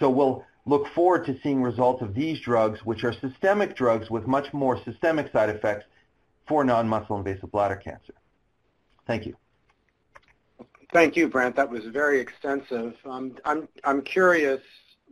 [0.00, 4.26] So we'll look forward to seeing results of these drugs, which are systemic drugs with
[4.26, 5.84] much more systemic side effects
[6.48, 8.14] for non-muscle invasive bladder cancer.
[9.06, 9.36] Thank you.
[10.92, 11.56] Thank you, Brant.
[11.56, 12.94] That was very extensive.
[13.04, 14.60] Um, I'm, I'm curious,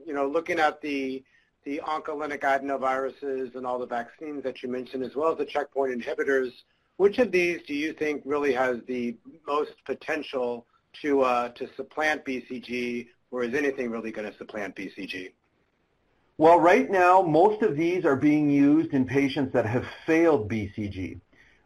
[0.06, 1.22] you know, looking at the,
[1.64, 5.92] the oncolytic adenoviruses and all the vaccines that you mentioned, as well as the checkpoint
[5.92, 6.50] inhibitors,
[6.96, 10.66] which of these do you think really has the most potential
[11.00, 15.32] to, uh, to supplant BCG, or is anything really going to supplant BCG?
[16.38, 21.20] Well, right now, most of these are being used in patients that have failed BCG.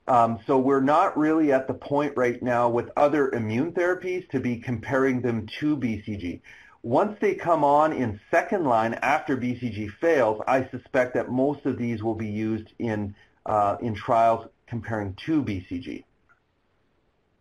[0.08, 4.38] Um, so we're not really at the point right now with other immune therapies to
[4.38, 6.40] be comparing them to BCG.
[6.86, 11.76] Once they come on in second line after BCG fails, I suspect that most of
[11.76, 13.12] these will be used in,
[13.44, 16.04] uh, in trials comparing to BCG.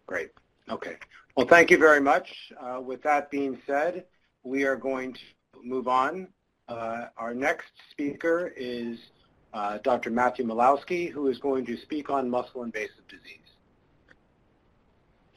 [0.07, 0.31] Great.
[0.67, 0.95] Okay.
[1.37, 2.51] Well, thank you very much.
[2.59, 4.05] Uh, with that being said,
[4.41, 5.19] we are going to
[5.63, 6.27] move on
[6.67, 8.97] uh, our next speaker is
[9.53, 10.09] uh, Dr.
[10.09, 13.44] Matthew Milowsky, who is going to speak on muscle-invasive disease.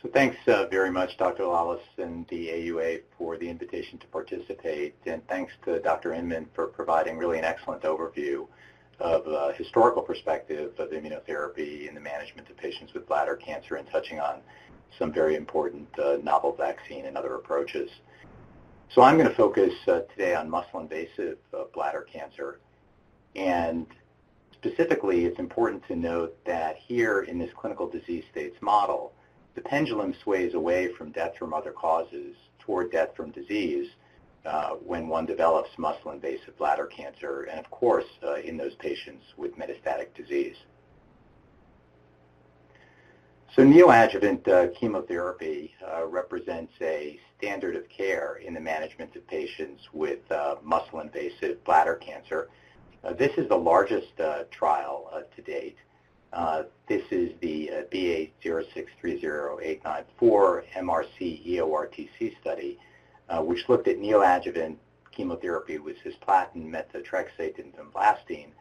[0.03, 1.43] So thanks uh, very much, Dr.
[1.43, 6.13] Lallas and the AUA for the invitation to participate, and thanks to Dr.
[6.13, 8.47] Inman for providing really an excellent overview
[9.01, 13.89] of a historical perspective of immunotherapy in the management of patients with bladder cancer and
[13.91, 14.41] touching on
[15.01, 17.91] some very important uh, novel vaccine and other approaches.
[18.95, 22.61] So I'm going to focus uh, today on muscle-invasive uh, bladder cancer.
[23.35, 23.87] And
[24.53, 29.13] specifically, it's important to note that here in this clinical disease states model,
[29.59, 33.89] the pendulum sways away from death from other causes toward death from disease
[34.47, 39.59] uh, when one develops muscle-invasive bladder cancer, and of course, uh, in those patients with
[39.59, 40.55] metastatic disease.
[43.57, 49.83] So neoadjuvant uh, chemotherapy uh, represents a standard of care in the management of patients
[49.93, 52.49] with uh, muscle-invasive bladder cancer.
[53.03, 54.21] Uh, this is the largest
[54.53, 55.79] trial to date.
[56.89, 62.79] This is the BA0630894 MRC EORTC study,
[63.41, 64.77] which looked at neoadjuvant
[65.11, 68.53] chemotherapy with cisplatin, methotrexate, and vinblastine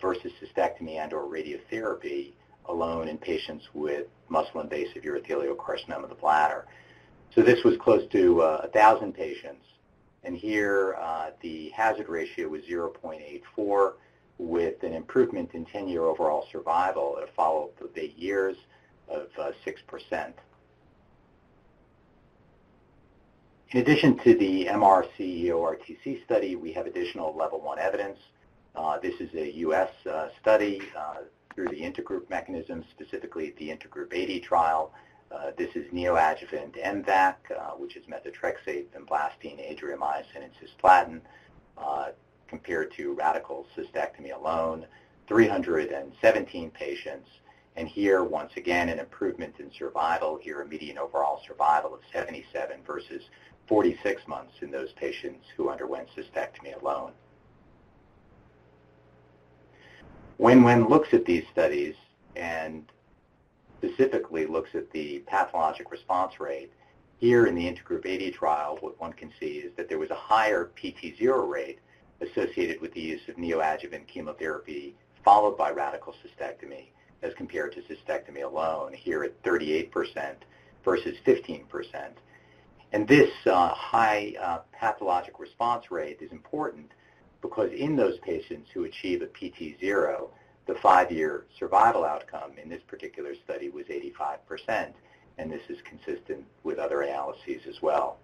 [0.00, 2.32] versus cystectomy and or radiotherapy
[2.68, 6.66] alone in patients with muscle-invasive urothelial carcinoma of the bladder.
[7.34, 9.64] So this was close to uh, 1,000 patients.
[10.24, 13.92] And here uh, the hazard ratio was 0.84
[14.38, 18.56] with an improvement in 10-year overall survival at a follow-up of 8 years
[19.08, 20.32] of uh, 6%.
[23.70, 28.18] In addition to the MRC-EORTC study, we have additional level 1 evidence.
[28.74, 29.90] Uh, this is a U.S.
[30.08, 31.16] Uh, study uh,
[31.54, 34.92] through the intergroup mechanism, specifically the intergroup 80 trial.
[35.32, 41.20] Uh, this is neoadjuvant MVAC, uh, which is methotrexate, vinblastine, adriamycin, and cisplatin,
[42.48, 44.86] compared to radical cystectomy alone,
[45.28, 47.28] 317 patients.
[47.76, 50.38] And here, once again, an improvement in survival.
[50.40, 53.22] Here, a median overall survival of 77 versus
[53.68, 57.12] 46 months in those patients who underwent cystectomy alone.
[60.38, 61.94] When one looks at these studies
[62.34, 62.84] and
[63.78, 66.72] specifically looks at the pathologic response rate,
[67.18, 70.14] here in the intergroup 80 trial, what one can see is that there was a
[70.14, 71.78] higher PT0 rate
[72.20, 76.86] associated with the use of neoadjuvant chemotherapy followed by radical cystectomy
[77.22, 80.34] as compared to cystectomy alone, here at 38%
[80.84, 81.64] versus 15%.
[82.92, 86.92] And this uh, high uh, pathologic response rate is important
[87.42, 90.28] because in those patients who achieve a PT0,
[90.66, 94.92] the five-year survival outcome in this particular study was 85%,
[95.38, 98.18] and this is consistent with other analyses as well.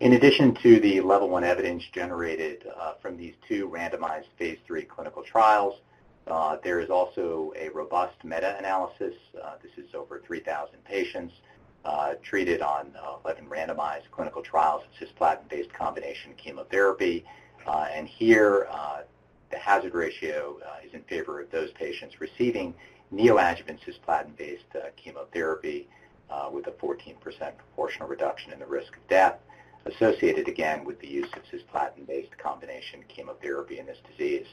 [0.00, 4.82] In addition to the level one evidence generated uh, from these two randomized phase three
[4.82, 5.78] clinical trials,
[6.26, 9.12] uh, there is also a robust meta-analysis.
[9.36, 11.34] Uh, this is over 3,000 patients
[11.84, 17.22] uh, treated on uh, 11 randomized clinical trials of cisplatin-based combination chemotherapy.
[17.66, 18.68] Uh, and here,
[19.50, 22.72] the hazard ratio is in favor of those patients receiving
[23.12, 24.64] neoadjuvant cisplatin-based
[24.96, 25.86] chemotherapy
[26.50, 29.34] with a 14% proportional reduction in the risk of death
[29.86, 34.46] associated, again, with the use of cisplatin-based combination chemotherapy in this disease.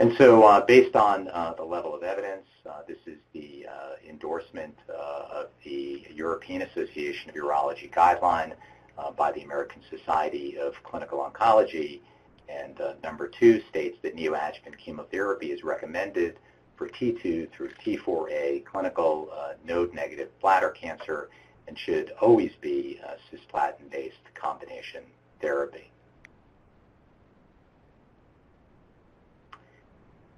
[0.00, 4.08] And so uh, based on uh, the level of evidence, uh, this is the uh,
[4.08, 8.54] endorsement uh, of the European Association of Urology guideline
[8.96, 12.00] uh, by the American Society of Clinical Oncology.
[12.48, 16.38] And number two states that neoadjuvant chemotherapy is recommended
[16.76, 19.30] for T2 through T4A clinical
[19.64, 21.28] node-negative bladder cancer
[21.70, 23.00] and should always be
[23.32, 25.04] cisplatin-based combination
[25.40, 25.88] therapy.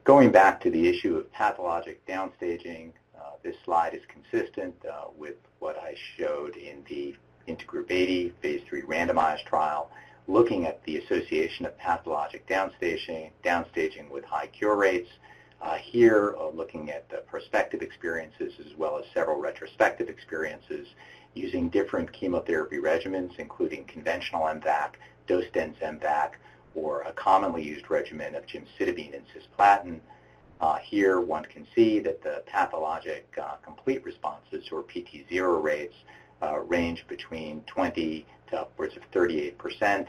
[0.05, 5.37] Going back to the issue of pathologic downstaging, uh, this slide is consistent uh, with
[5.59, 7.15] what I showed in the
[7.49, 9.91] Intergroup 80 phase 3 randomized trial,
[10.29, 15.09] looking at the association of pathologic downstaging, downstaging with high cure rates.
[15.63, 20.89] Uh, here, uh, looking at the prospective experiences as well as several retrospective experiences
[21.35, 24.93] using different chemotherapy regimens, including conventional MVAC,
[25.27, 26.33] dose-dense MVAC,
[26.75, 30.01] or a commonly used regimen of gemcitabine and cisplatin.
[30.61, 35.97] Uh, here one can see that the pathologic uh, complete responses, or PT0 rates,
[36.43, 40.07] uh, range between 20 to upwards of 38%.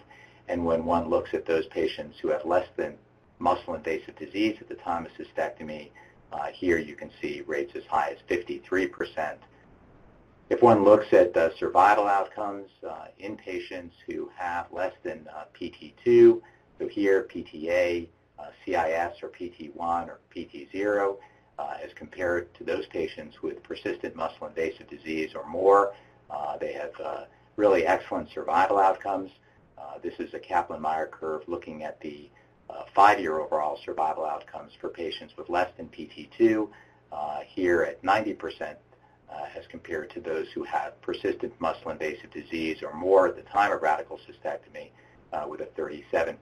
[0.47, 2.97] And when one looks at those patients who have less than
[3.39, 5.89] muscle-invasive disease at the time of cystectomy,
[6.31, 9.36] uh, here you can see rates as high as 53%.
[10.54, 15.45] If one looks at the survival outcomes uh, in patients who have less than uh,
[15.60, 16.39] PT2,
[16.78, 21.18] so here, PTA, uh, CIS, or PT1, or PT0,
[21.58, 25.95] uh, as compared to those patients with persistent muscle-invasive disease or more.
[26.30, 27.24] Uh, they have uh,
[27.56, 29.32] really excellent survival outcomes.
[29.76, 32.30] Uh, this is a Kaplan-Meier curve looking at the
[32.70, 36.70] uh, five-year overall survival outcomes for patients with less than PT2.
[37.56, 38.76] here at 90%
[39.34, 43.71] uh, as compared to those who have persistent muscle-invasive disease or more at the time
[43.71, 44.89] of radical cystectomy
[45.31, 46.36] uh, with a 37%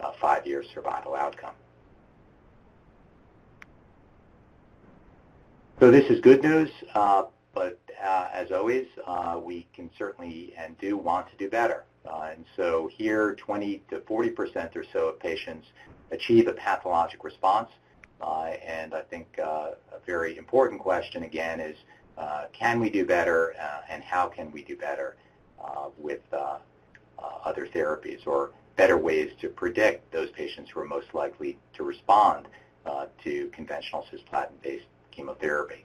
[0.00, 1.54] uh, five-year survival outcome.
[5.80, 7.24] So this is good news, uh,
[7.54, 11.84] but uh, as always, uh, we can certainly and do want to do better.
[12.08, 15.66] and so here, 20 to 40% or so of patients
[16.10, 17.70] achieve a pathologic response.
[18.22, 21.76] Uh, and I think uh, a very important question again is,
[22.16, 23.54] uh, can we do better
[23.88, 25.16] and how can we do better
[25.98, 26.20] with
[27.44, 32.46] other therapies or better ways to predict those patients who are most likely to respond
[33.24, 35.84] to conventional cisplatin-based chemotherapy.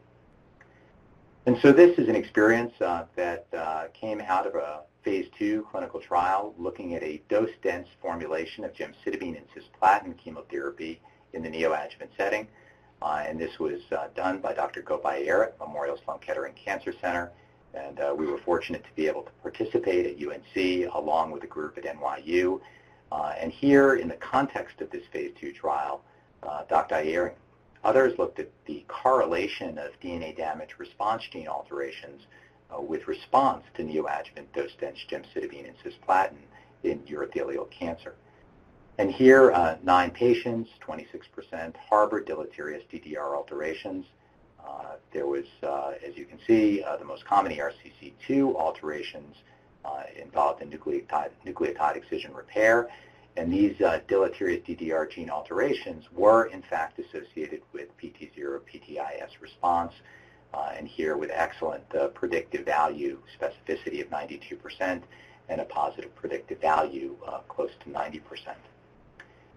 [1.48, 5.66] And so this is an experience uh, that uh, came out of a phase two
[5.72, 11.00] clinical trial looking at a dose-dense formulation of gemcitabine and cisplatin chemotherapy
[11.34, 12.48] in the neoadjuvant setting.
[13.02, 14.82] Uh, and this was uh, done by Dr.
[14.82, 17.32] Gopal Iyer at Memorial Sloan Kettering Cancer Center.
[17.74, 21.48] And uh, we were fortunate to be able to participate at UNC along with a
[21.48, 22.60] group at NYU.
[23.12, 26.02] Uh, and here, in the context of this phase two trial,
[26.70, 26.96] Dr.
[26.96, 27.36] Iyer and
[27.84, 32.24] others looked at the correlation of DNA damage response gene alterations
[32.76, 36.38] uh, with response to neoadjuvant dose-dense gemcitabine and cisplatin
[36.84, 38.16] in urothelial cancer.
[39.00, 44.08] And here, uh, nine patients, 26%, harbored deleterious DDR alterations.
[44.68, 49.36] Uh, there was, uh, as you can see, uh, the most common ERCC2 alterations
[49.86, 52.90] uh, involved in nucleotide, nucleotide excision repair.
[53.36, 59.94] And these uh, deleterious DDR gene alterations were, in fact, associated with PT0 PTIS response,
[60.76, 61.84] and here with excellent
[62.16, 65.04] predictive value specificity of 92%
[65.50, 67.16] and a positive predictive value
[67.48, 68.22] close to 90%.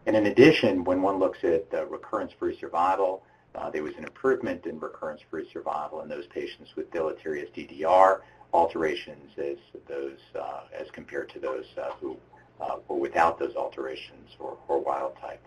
[0.06, 3.22] And in addition, when one looks at uh, recurrence-free survival,
[3.54, 8.20] uh, there was an improvement in recurrence-free survival in those patients with deleterious DDR
[8.52, 12.16] alterations as those uh, as compared to those uh, who
[12.60, 15.42] uh, were without those alterations or, or wild type.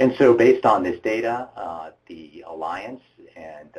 [0.00, 3.02] And so based on this data, uh, the Alliance
[3.34, 3.76] and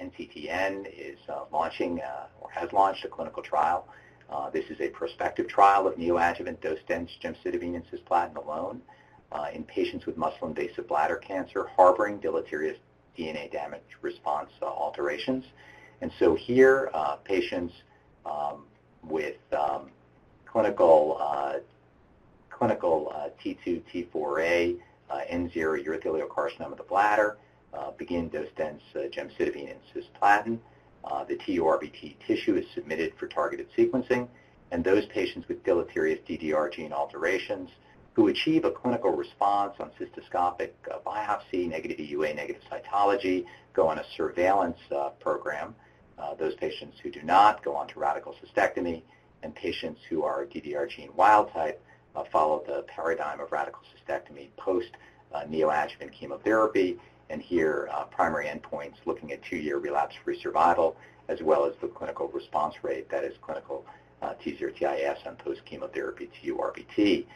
[0.00, 1.18] NCTN is
[1.52, 2.00] launching
[2.40, 3.86] or has launched a clinical trial
[4.30, 8.80] uh, this is a prospective trial of neoadjuvant dose-dense gemcitabine and cisplatin alone
[9.32, 12.78] uh, in patients with muscle-invasive bladder cancer harboring deleterious
[13.18, 15.44] DNA damage response uh, alterations.
[16.00, 17.74] And so here, uh, patients
[18.26, 18.64] um,
[19.02, 19.90] with um,
[20.46, 21.54] clinical uh,
[22.50, 23.12] clinical
[23.44, 24.76] T2, T4A,
[25.10, 27.36] N0 urothelial carcinoma of the bladder
[27.98, 30.58] begin dose-dense gemcitabine and cisplatin.
[31.06, 34.28] Uh, the TURBT tissue is submitted for targeted sequencing,
[34.70, 37.70] and those patients with deleterious DDR gene alterations
[38.14, 43.98] who achieve a clinical response on cystoscopic uh, biopsy, negative EUA, negative cytology, go on
[43.98, 45.74] a surveillance uh, program.
[46.16, 49.02] Uh, those patients who do not go on to radical cystectomy,
[49.42, 51.84] and patients who are DDR gene wild type
[52.14, 54.90] uh, follow the paradigm of radical cystectomy post
[55.34, 56.98] uh, neoadjuvant chemotherapy
[57.30, 60.96] and here uh, primary endpoints looking at two-year relapse-free survival
[61.28, 63.84] as well as the clinical response rate, that is clinical
[64.22, 67.26] uh, T0-TIS on post-chemotherapy TURBT.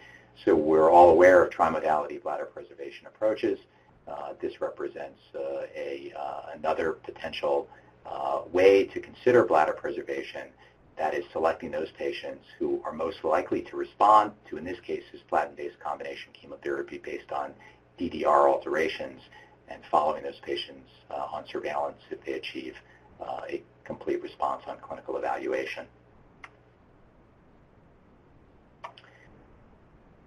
[0.45, 3.59] So we're all aware of trimodality bladder preservation approaches.
[4.07, 7.69] Uh, this represents uh, a, uh, another potential
[8.07, 10.49] uh, way to consider bladder preservation
[10.97, 15.03] that is selecting those patients who are most likely to respond to, in this case,
[15.15, 17.53] cisplatin-based combination chemotherapy based on
[17.99, 19.21] DDR alterations
[19.71, 22.75] and following those patients uh, on surveillance if they achieve
[23.21, 25.87] uh, a complete response on clinical evaluation.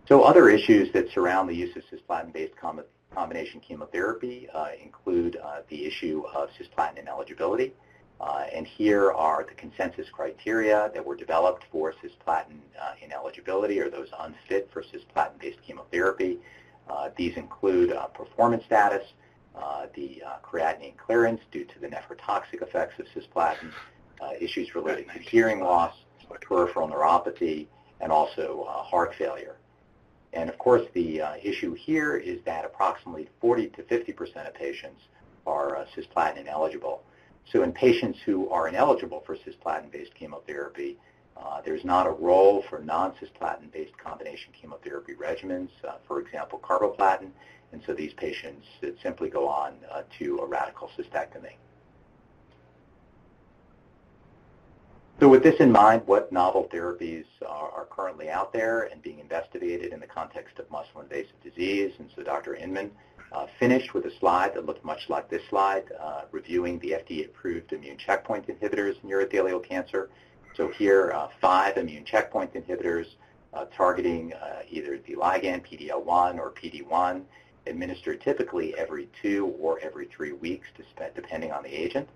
[0.08, 2.82] So other issues that surround the use of cisplatin-based com
[3.14, 7.74] combination chemotherapy uh, include uh, the issue of cisplatin ineligibility.
[8.20, 13.90] Uh, and here are the consensus criteria that were developed for cisplatin uh, ineligibility or
[13.90, 16.40] those unfit for cisplatin-based chemotherapy.
[17.18, 19.06] these include performance status,
[19.96, 23.72] the uh, creatinine clearance due to the nephrotoxic effects of cisplatin,
[24.22, 25.94] uh, issues related to hearing loss,
[26.42, 27.68] peripheral neuropathy,
[28.00, 29.56] and also uh, heart failure.
[30.34, 35.02] And of course, the uh, issue here is that approximately 40 to 50% of patients
[35.46, 37.04] are uh, cisplatin ineligible.
[37.52, 40.98] So in patients who are ineligible for cisplatin-based chemotherapy,
[41.66, 45.70] there's not a role for non-cisplatin-based combination chemotherapy regimens,
[46.08, 47.30] for example, carboplatin,
[47.72, 48.66] and so these patients
[49.02, 51.54] simply go on uh, to a radical cystectomy.
[55.22, 59.20] So with this in mind, what novel therapies are, are, currently out there and being
[59.20, 61.94] investigated in the context of muscle-invasive disease?
[62.00, 62.56] And so Dr.
[62.56, 62.90] Inman
[63.32, 67.72] uh, finished with a slide that looked much like this slide, uh, reviewing the FDA-approved
[67.72, 70.10] immune checkpoint inhibitors in urothelial cancer.
[70.56, 73.06] So here, uh, five immune checkpoint inhibitors
[73.54, 77.22] uh, targeting uh, either the ligand, PD-L1 or PD-1,
[77.68, 80.68] administered typically every two or every three weeks,
[81.16, 82.08] depending on the agent.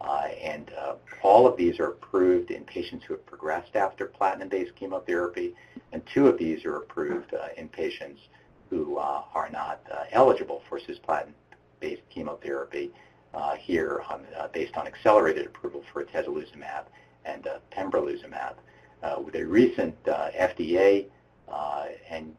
[0.00, 4.74] Uh, and uh, all of these are approved in patients who have progressed after platinum-based
[4.76, 5.54] chemotherapy,
[5.92, 8.20] and two of these are approved uh, in patients
[8.68, 12.90] who uh, are not uh, eligible for cisplatin-based chemotherapy
[13.32, 16.84] uh, here on, based on accelerated approval for atezolizumab
[17.24, 18.54] and pembrolizumab.
[19.24, 21.06] with a recent FDA
[22.10, 22.34] and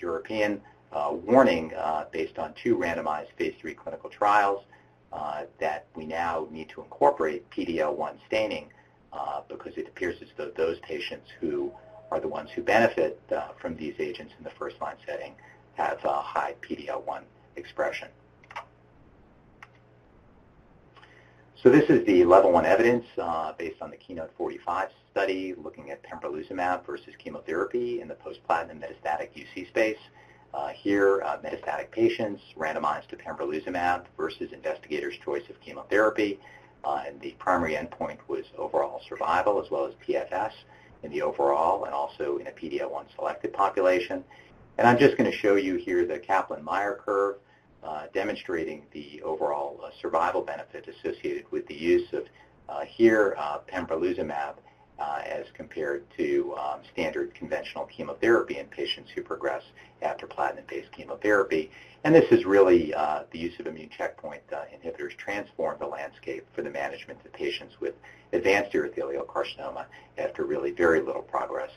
[0.00, 0.60] European
[1.24, 1.72] warning
[2.12, 4.64] based on two randomized phase 3 clinical trials
[5.14, 8.68] uh, that we now need to incorporate PD-L1 staining
[9.12, 11.72] uh, because it appears as though those patients who
[12.10, 15.34] are the ones who benefit uh, from these agents in the first-line setting
[15.74, 17.22] have high PD-L1
[17.54, 18.08] expression.
[21.62, 25.90] So this is the level one evidence uh, based on the Keynote 45 study looking
[25.90, 29.98] at pembrolizumab versus chemotherapy in the post-platinum metastatic UC space.
[30.54, 36.38] Uh, here, uh, metastatic patients randomized to pembrolizumab versus investigator's choice of chemotherapy.
[36.84, 40.52] Uh, and the primary endpoint was overall survival as well as PFS
[41.02, 44.22] in the overall and also in a PD-L1 selected population.
[44.78, 47.36] And I'm just going to show you here the Kaplan-Meier curve
[47.82, 52.26] uh, demonstrating the overall uh, survival benefit associated with the use of
[52.68, 53.36] uh, here
[53.68, 54.54] pembrolizumab
[54.98, 59.62] uh, as compared to um, standard conventional chemotherapy in patients who progress
[60.02, 61.70] after platinum-based chemotherapy.
[62.04, 66.46] And this is really uh, the use of immune checkpoint uh, inhibitors transformed the landscape
[66.54, 67.94] for the management of patients with
[68.32, 69.86] advanced urothelial carcinoma
[70.18, 71.70] after really very little progress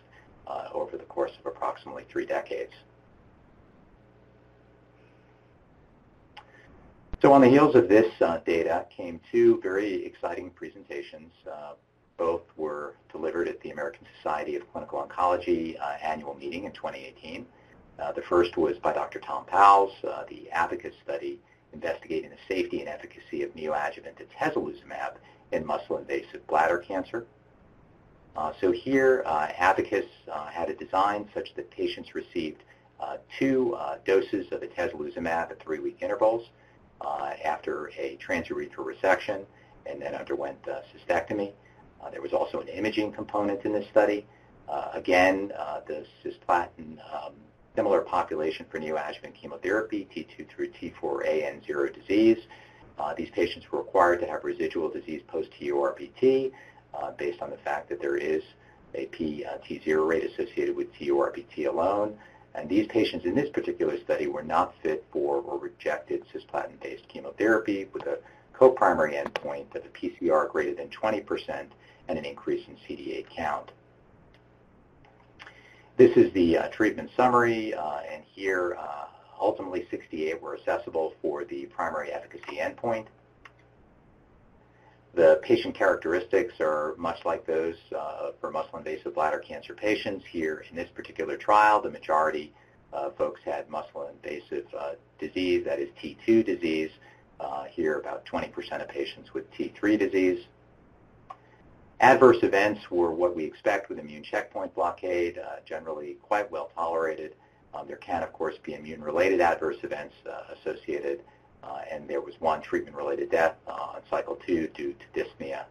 [0.47, 2.73] uh, over the course of approximately three decades.
[7.21, 11.73] So on the heels of this uh, data came two very exciting presentations uh,
[12.17, 17.45] both were delivered at the American Society of Clinical Oncology uh, annual meeting in 2018.
[17.99, 19.19] Uh, the first was by Dr.
[19.19, 21.39] Tom Powles, uh, the Abacus study
[21.73, 25.15] investigating the safety and efficacy of neoadjuvant atezolizumab
[25.51, 27.25] in muscle-invasive bladder cancer.
[28.35, 32.63] Uh, so here, uh, Abacus uh, had a design such that patients received
[33.37, 36.49] two doses of atezolizumab at three-week intervals
[37.45, 39.43] after a transurethral resection
[39.85, 41.51] and then underwent cystectomy.
[42.01, 44.25] Uh, there was also an imaging component in this study.
[44.69, 47.33] Uh, again, uh, the cisplatin um,
[47.75, 52.39] similar population for neoadjuvant chemotherapy, T2 through T4A and zero disease.
[52.97, 56.51] Uh, these patients were required to have residual disease post-TURBT
[56.95, 58.41] uh, based on the fact that there is
[58.95, 62.17] a P-T0 uh, rate associated with TURBT alone.
[62.55, 67.87] And these patients in this particular study were not fit for or rejected cisplatin-based chemotherapy
[67.93, 68.17] with a
[68.57, 71.67] co-primary endpoint of a PCR greater than 20%
[72.07, 73.71] and an increase in CD8 count.
[75.97, 79.05] This is the uh, treatment summary, uh, and here uh,
[79.39, 83.07] ultimately 68 were accessible for the primary efficacy endpoint.
[85.13, 90.23] The patient characteristics are much like those uh, for muscle-invasive bladder cancer patients.
[90.29, 92.53] Here in this particular trial, the majority
[92.93, 96.91] of folks had muscle-invasive uh, disease, that is T2 disease.
[97.39, 100.45] Uh, here, about 20% of patients with T3 disease.
[101.99, 107.35] Adverse events were what we expect with immune checkpoint blockade, uh, generally quite well tolerated.
[107.73, 111.21] Um, there can, of course, be immune-related adverse events uh, associated,
[111.63, 115.65] uh, and there was one treatment-related death uh, on cycle two due to dyspnea.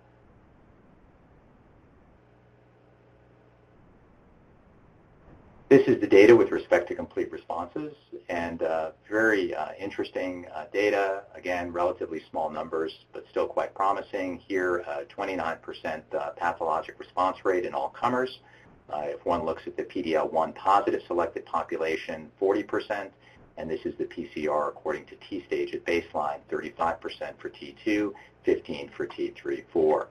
[5.69, 7.93] This is the data with respect to complete responses
[8.29, 11.25] and uh, very uh, interesting uh, data.
[11.35, 14.39] Again, relatively small numbers, but still quite promising.
[14.47, 15.59] Here, 29%
[16.15, 18.39] uh, uh, pathologic response rate in all comers.
[18.89, 23.11] Uh, if one looks at the PD-L1 positive selected population, 40%,
[23.57, 27.01] and this is the PCR according to T-stage at baseline, 35%
[27.39, 28.13] for T2,
[28.45, 30.09] 15 for T3, 4.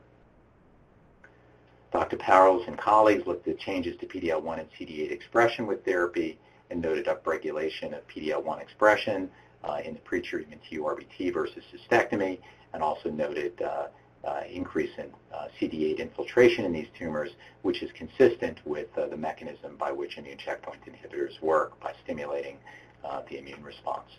[1.95, 2.17] Dr.
[2.17, 6.37] Powles and colleagues looked at changes to PD-L1 and CD8 expression with therapy
[6.69, 9.29] and noted upregulation of PD-L1 expression
[9.63, 12.39] uh, in the pretreatment TURBT versus cystectomy,
[12.73, 13.87] and also noted uh,
[14.25, 17.29] uh, increase in uh, CD8 infiltration in these tumors,
[17.61, 22.57] which is consistent with uh, the mechanism by which immune checkpoint inhibitors work by stimulating
[23.05, 24.11] uh, the immune response.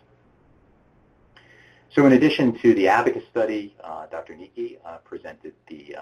[1.90, 3.74] So in addition to the Abacus study,
[4.10, 4.32] Dr.
[4.32, 5.94] Necchi presented the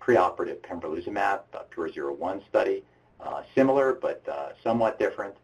[0.00, 2.82] preoperative pembrolizumab, uh, PURE-01 study,
[3.20, 5.34] uh, similar but uh, somewhat different.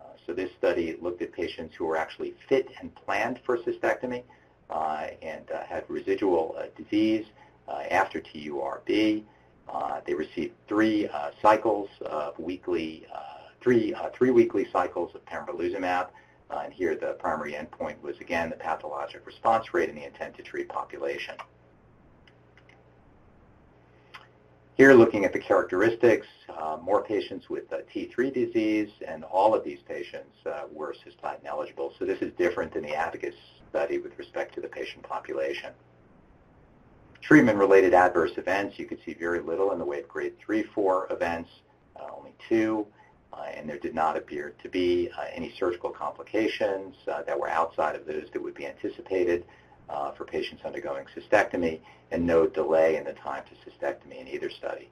[0.00, 4.22] Uh, so this study looked at patients who were actually fit and planned for cystectomy
[4.68, 7.26] uh, and had residual disease
[7.90, 9.22] after TURB.
[10.04, 11.08] they received three
[11.40, 13.06] cycles of weekly,
[13.60, 16.08] three, three weekly cycles of pembrolizumab.
[16.50, 20.36] Uh, and here the primary endpoint was, again, the pathologic response rate in the intent
[20.36, 21.34] to treat population.
[24.80, 29.62] Here, looking at the characteristics, uh, more patients with uh, T3 disease, and all of
[29.62, 31.92] these patients uh, were cisplatin eligible.
[31.98, 33.34] So this is different than the Abacus
[33.68, 35.74] study with respect to the patient population.
[37.20, 41.08] Treatment-related adverse events, you could see very little in the way of grade 3, 4
[41.10, 41.50] events,
[41.96, 42.86] uh, only two,
[43.34, 47.96] uh, and there did not appear to be uh, any surgical complications that were outside
[47.96, 49.44] of those that would be anticipated
[49.90, 51.80] uh, for patients undergoing cystectomy
[52.10, 54.88] and no delay in the time to cystectomy in either study.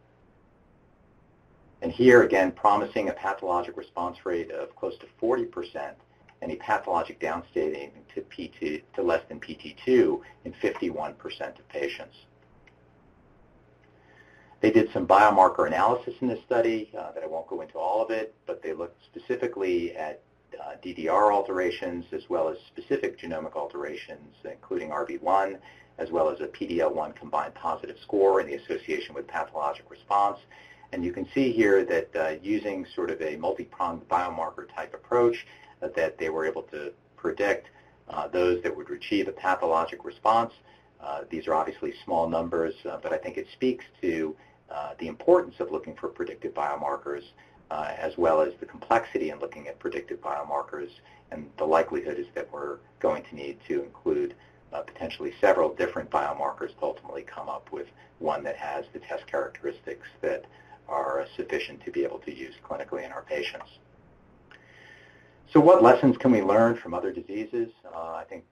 [1.80, 5.92] And here, again, promising a pathologic response rate of close to 40%
[6.42, 11.14] and a pathologic downstaging to, P2, to less than PT2 in 51%
[11.59, 12.16] of patients.
[14.61, 18.03] They did some biomarker analysis in this study uh, that I won't go into all
[18.03, 20.20] of it, but they looked specifically at
[20.61, 25.59] uh, DDR alterations as well as specific genomic alterations, including RB1,
[25.99, 30.39] as well as a PDL1 combined positive score and the association with pathologic response.
[30.93, 35.47] And you can see here that uh, using sort of a multi-pronged biomarker type approach,
[35.83, 37.69] uh, that they were able to predict
[38.09, 40.53] uh, those that would achieve a pathologic response.
[41.01, 44.35] Uh, these are obviously small numbers, but I think it speaks to
[44.99, 47.23] the importance of looking for predictive biomarkers
[47.71, 50.91] uh, as well as the complexity in looking at predictive biomarkers.
[51.31, 54.35] And the likelihood is that we're going to need to include
[54.73, 57.87] uh, potentially several different biomarkers to ultimately come up with
[58.19, 60.45] one that has the test characteristics that
[60.89, 63.79] are sufficient to be able to use clinically in our patients.
[65.53, 67.71] So what lessons can we learn from other diseases?
[67.95, 68.45] Uh, I think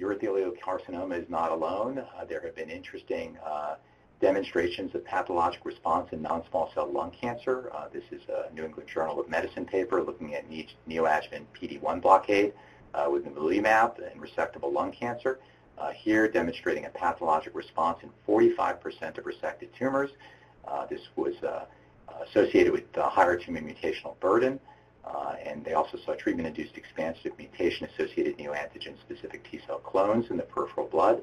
[0.00, 1.98] urothelial carcinoma is not alone.
[1.98, 3.74] Uh, there have been interesting uh,
[4.20, 7.70] demonstrations of pathologic response in non-small cell lung cancer.
[7.74, 12.52] Uh, this is a New England Journal of Medicine paper looking at neoadjuvant PD-1 blockade
[12.94, 15.38] uh, with nivolumab in resectable lung cancer.
[15.78, 20.10] Uh, here demonstrating a pathologic response in 45% of resected tumors.
[20.66, 21.64] Uh, this was uh,
[22.28, 24.58] associated with higher tumor mutational burden.
[25.04, 31.22] Uh, and they also saw treatment-induced expansive mutation-associated neoantigen-specific T-cell clones in the peripheral blood.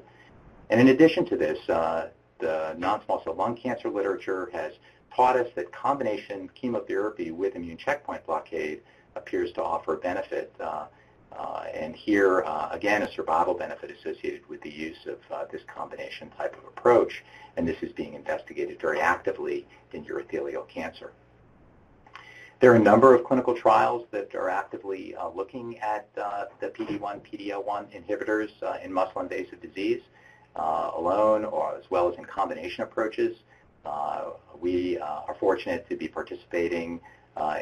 [0.70, 2.08] And in addition to this, uh,
[2.38, 4.72] the non-small cell lung cancer literature has
[5.14, 8.82] taught us that combination chemotherapy with immune checkpoint blockade
[9.14, 10.52] appears to offer benefit.
[10.60, 10.86] Uh,
[11.32, 15.62] uh, and here, uh, again, a survival benefit associated with the use of uh, this
[15.66, 17.24] combination type of approach.
[17.56, 21.12] And this is being investigated very actively in urothelial cancer.
[22.60, 26.68] There are a number of clinical trials that are actively uh, looking at uh, the
[26.68, 28.50] PD-1, PD-L1 inhibitors
[28.82, 30.00] in muscle-invasive disease
[30.56, 33.36] alone or as well as in combination approaches.
[33.84, 34.30] Uh,
[34.60, 37.00] we uh, are fortunate to be participating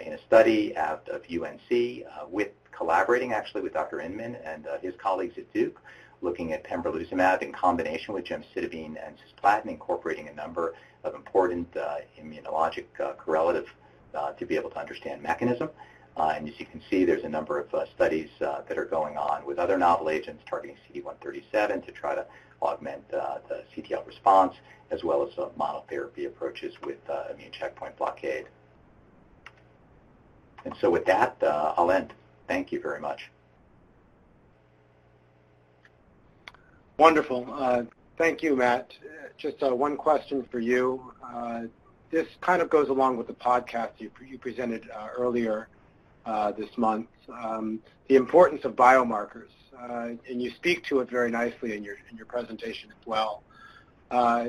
[0.05, 4.01] in a study out of UNC with collaborating actually with Dr.
[4.01, 5.81] Inman and his colleagues at Duke
[6.25, 10.75] looking at pembrolizumab in combination with gemcitabine and cisplatin, incorporating a number
[11.05, 13.69] of important uh, immunologic uh, correlative
[14.15, 15.69] uh, to be able to understand mechanism.
[16.17, 19.59] And as you can see, there's a number of studies that are going on with
[19.59, 22.25] other novel agents targeting CD137 to try to
[22.63, 24.55] augment uh, the CTL response,
[24.91, 28.47] as well as uh, monotherapy approaches with uh, immune checkpoint blockade.
[30.65, 32.15] And so with that, I'll end.
[32.49, 33.31] Thank you very much.
[36.97, 37.47] Wonderful.
[37.53, 37.83] Uh,
[38.17, 38.93] thank you, Matt.
[39.37, 41.13] Just uh, one question for you.
[41.23, 41.63] Uh,
[42.11, 45.69] this kind of goes along with the podcast you, you presented earlier
[46.57, 49.51] this month, um, the importance of biomarkers
[49.81, 53.43] uh, and you speak to it very nicely in your in your presentation as well.
[54.11, 54.49] Uh,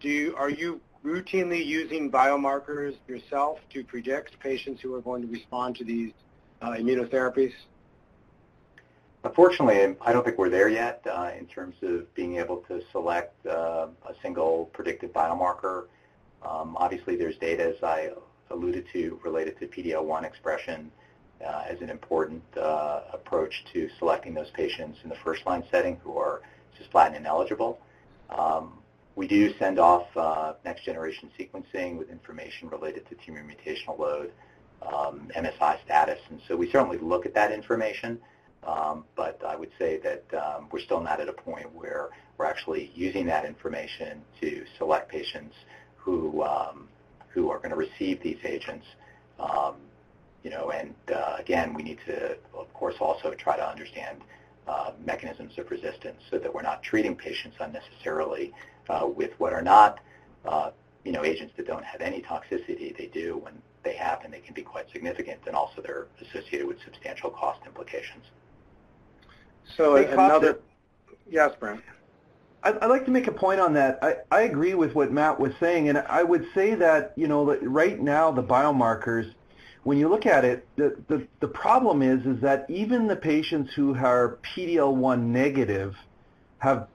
[0.00, 5.28] do you, are you routinely using biomarkers yourself to predict patients who are going to
[5.28, 6.12] respond to these
[6.60, 7.52] uh, immunotherapies?
[9.24, 13.46] Unfortunately, I don't think we're there yet uh, in terms of being able to select
[13.46, 15.84] uh, a single predictive biomarker.
[16.42, 18.10] Um, obviously, there's data, as I
[18.52, 20.90] alluded to, related to PD-L1 expression
[21.44, 26.16] uh, as an important uh, approach to selecting those patients in the first-line setting who
[26.16, 26.42] are
[26.80, 27.80] cisplatin ineligible.
[28.30, 28.78] Um,
[29.16, 34.32] we do send off uh, next-generation sequencing with information related to tumor mutational load,
[34.82, 38.18] um, MSI status, and so we certainly look at that information,
[38.64, 42.46] um, but I would say that um, we're still not at a point where we're
[42.46, 45.54] actually using that information to select patients
[45.96, 46.88] who um,
[47.32, 48.86] who are going to receive these agents.
[49.38, 49.76] Um,
[50.42, 54.22] you know, and uh, again, we need to, of course, also try to understand
[54.66, 58.52] uh, mechanisms of resistance so that we're not treating patients unnecessarily
[58.88, 60.00] uh, with what are not,
[60.44, 60.70] uh,
[61.04, 62.96] you know, agents that don't have any toxicity.
[62.96, 64.30] They do when they happen.
[64.30, 68.24] They can be quite significant, and also they're associated with substantial cost implications.
[69.76, 70.60] So another,
[71.28, 71.82] yes, Brant.
[72.64, 73.98] I'd like to make a point on that.
[74.02, 77.56] I, I agree with what Matt was saying, and I would say that, you know,
[77.56, 79.32] right now the biomarkers,
[79.82, 83.72] when you look at it, the, the, the problem is, is that even the patients
[83.74, 85.96] who are PD-L1 negative
[86.58, 86.86] have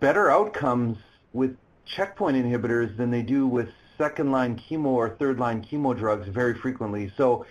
[0.00, 0.98] better outcomes
[1.32, 1.56] with
[1.86, 3.68] checkpoint inhibitors than they do with
[3.98, 7.12] second-line chemo or third-line chemo drugs very frequently.
[7.16, 7.46] So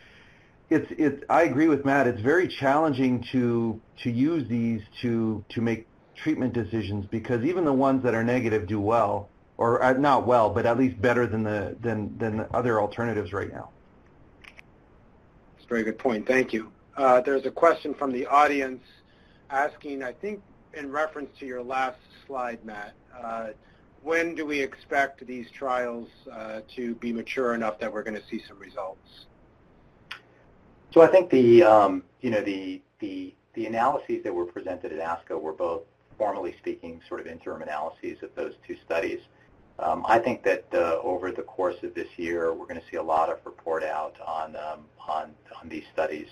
[0.69, 2.07] it's, it's, I agree with Matt.
[2.07, 5.87] It's very challenging to, to use these to, to make
[6.21, 10.49] treatment decisions because even the ones that are negative do well, or uh, not well,
[10.49, 13.69] but at least better than the than than the other alternatives right now.
[14.45, 16.27] That's a very good point.
[16.27, 16.71] Thank you.
[16.97, 18.83] Uh, there's a question from the audience
[19.49, 20.41] asking, I think,
[20.73, 22.93] in reference to your last slide, Matt.
[23.17, 23.49] Uh,
[24.03, 28.27] when do we expect these trials uh, to be mature enough that we're going to
[28.27, 29.25] see some results?
[30.91, 34.99] So I think the um, you know the the the analyses that were presented at
[34.99, 35.83] ASCO were both
[36.21, 39.21] formally speaking, sort of interim analyses of those two studies.
[39.79, 42.97] Um, I think that uh, over the course of this year, we're going to see
[42.97, 44.81] a lot of report out on um,
[45.15, 46.27] on, on these studies,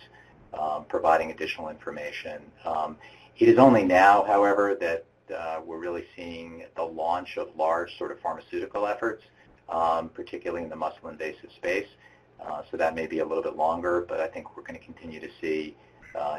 [0.54, 2.40] um, providing additional information.
[2.64, 2.98] Um,
[3.40, 8.12] it is only now, however, that uh, we're really seeing the launch of large sort
[8.12, 9.24] of pharmaceutical efforts,
[9.70, 11.88] um, particularly in the muscle-invasive space.
[12.40, 14.86] Uh, so that may be a little bit longer, but I think we're going to
[14.86, 15.76] continue to see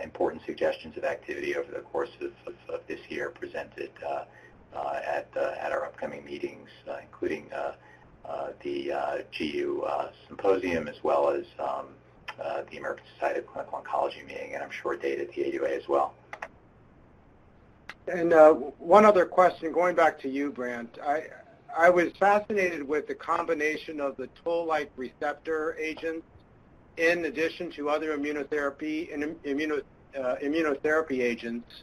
[0.03, 4.25] important suggestions of activity over the course of, of, of this year presented uh,
[4.75, 6.69] uh, at, at our upcoming meetings,
[7.03, 7.47] including
[8.63, 9.87] the GU
[10.29, 11.87] symposium as well as um,
[12.71, 15.89] the American Society of Clinical Oncology meeting, and I'm sure data at the AUA as
[15.89, 16.15] well.
[18.09, 20.99] And uh, one other question, going back to you, Brant.
[21.05, 21.25] I,
[21.77, 26.27] I was fascinated with the combination of the toll-like receptor agents
[26.97, 29.83] in addition to other immunotherapy and immuno,
[30.19, 31.83] uh, immunotherapy agents.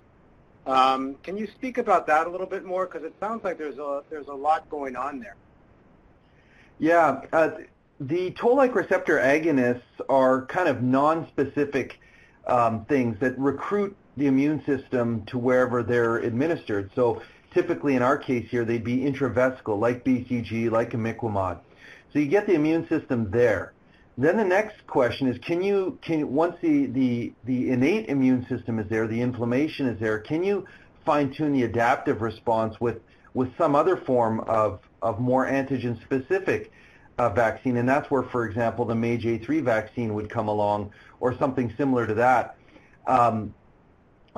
[0.66, 2.86] Um, can you speak about that a little bit more?
[2.86, 5.36] Because it sounds like there's a there's a lot going on there.
[6.80, 7.52] Yeah, uh,
[8.00, 12.00] the toll-like receptor agonists are kind of non-specific
[12.46, 16.92] um, things that recruit the immune system to wherever they're administered.
[16.96, 17.22] So
[17.54, 21.60] typically in our case here, they'd be intravesical, like BCG, like imiquimod.
[22.14, 23.74] So you get the immune system there.
[24.18, 28.80] Then the next question is, can you, can once the, the, the innate immune system
[28.80, 30.66] is there, the inflammation is there, can you
[31.06, 33.00] fine-tune the adaptive response with,
[33.36, 36.72] with some other form of, of more antigen-specific
[37.20, 37.78] uh, vaccine?
[37.78, 42.16] And that's where, for example, the MAGE-A3 vaccine would come along, or something similar to
[42.16, 42.58] that.
[43.06, 43.54] Um,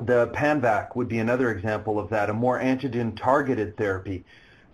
[0.02, 4.24] the PanVac would be another example of that, a more antigen-targeted therapy.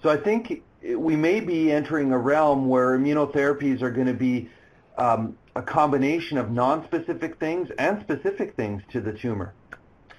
[0.02, 0.62] So I think
[0.96, 4.50] we may be entering a realm where immunotherapies are going to be
[4.98, 9.52] um, a combination of non-specific things and specific things to the tumor.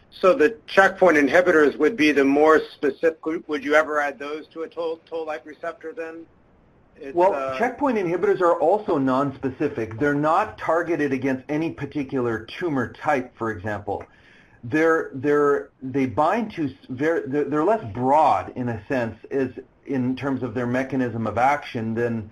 [0.09, 3.25] So the checkpoint inhibitors would be the more specific.
[3.25, 6.25] Would you ever add those to a toll, toll-like receptor then?
[6.95, 9.99] It's, well, uh, checkpoint inhibitors are also non-specific.
[9.99, 14.03] They're not targeted against any particular tumor type, for example.
[14.63, 19.49] They're, they're, they bind to, very, they're, they're less broad in a sense as
[19.85, 22.31] in terms of their mechanism of action than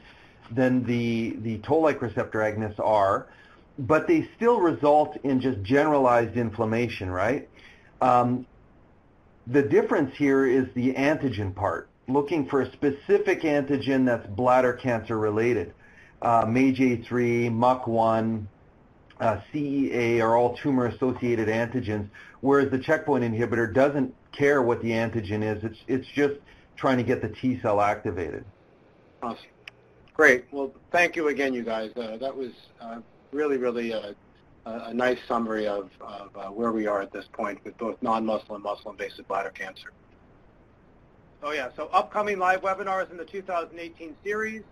[0.51, 3.27] than the, the toll-like receptor agonists are,
[3.79, 7.49] but they still result in just generalized inflammation, right?
[8.01, 8.45] Um,
[9.47, 15.17] the difference here is the antigen part, looking for a specific antigen that's bladder cancer
[15.17, 15.73] related.
[16.21, 18.47] Uh, MAGE-A3, MUC1,
[19.19, 22.09] uh, CEA are all tumor-associated antigens,
[22.41, 25.63] whereas the checkpoint inhibitor doesn't care what the antigen is.
[25.63, 26.35] It's, it's just
[26.75, 28.43] trying to get the T cell activated.
[29.21, 29.45] Awesome.
[30.15, 30.45] Great.
[30.51, 31.91] Well, thank you again, you guys.
[31.95, 32.99] Uh, that was uh,
[33.31, 34.15] really, really a,
[34.65, 38.55] a, nice summary of, of uh, where we are at this point with both non-muscle
[38.55, 39.91] and muscle-invasive bladder cancer.
[41.43, 44.63] Oh yeah, so upcoming live webinars in the 2018 series.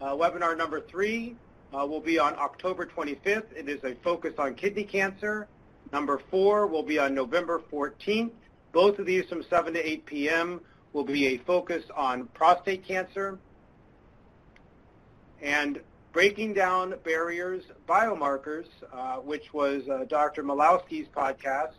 [0.00, 1.34] Uh, webinar number three
[1.74, 3.52] uh, will be on October 25th.
[3.56, 5.48] It is a focus on kidney cancer.
[5.92, 8.30] Number four will be on November 14th.
[8.70, 10.60] Both of these from 7 to 8 p.m.
[10.92, 13.40] will be a focus on prostate cancer
[15.42, 15.80] and
[16.12, 20.42] breaking down barriers, biomarkers, uh, which was uh, Dr.
[20.42, 21.74] Milowsky's podcast,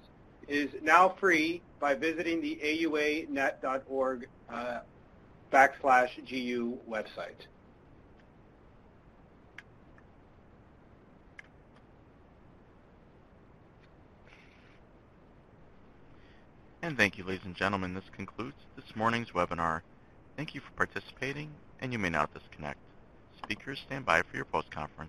[0.47, 4.79] is now free by visiting the auanet.org uh,
[5.51, 7.47] backslash GU website.
[16.81, 17.93] And thank you, ladies and gentlemen.
[17.93, 19.83] This concludes this morning's webinar.
[20.35, 21.49] Thank you for participating,
[21.79, 22.79] and you may now disconnect.
[23.43, 25.01] Speakers, stand by for your post-conference.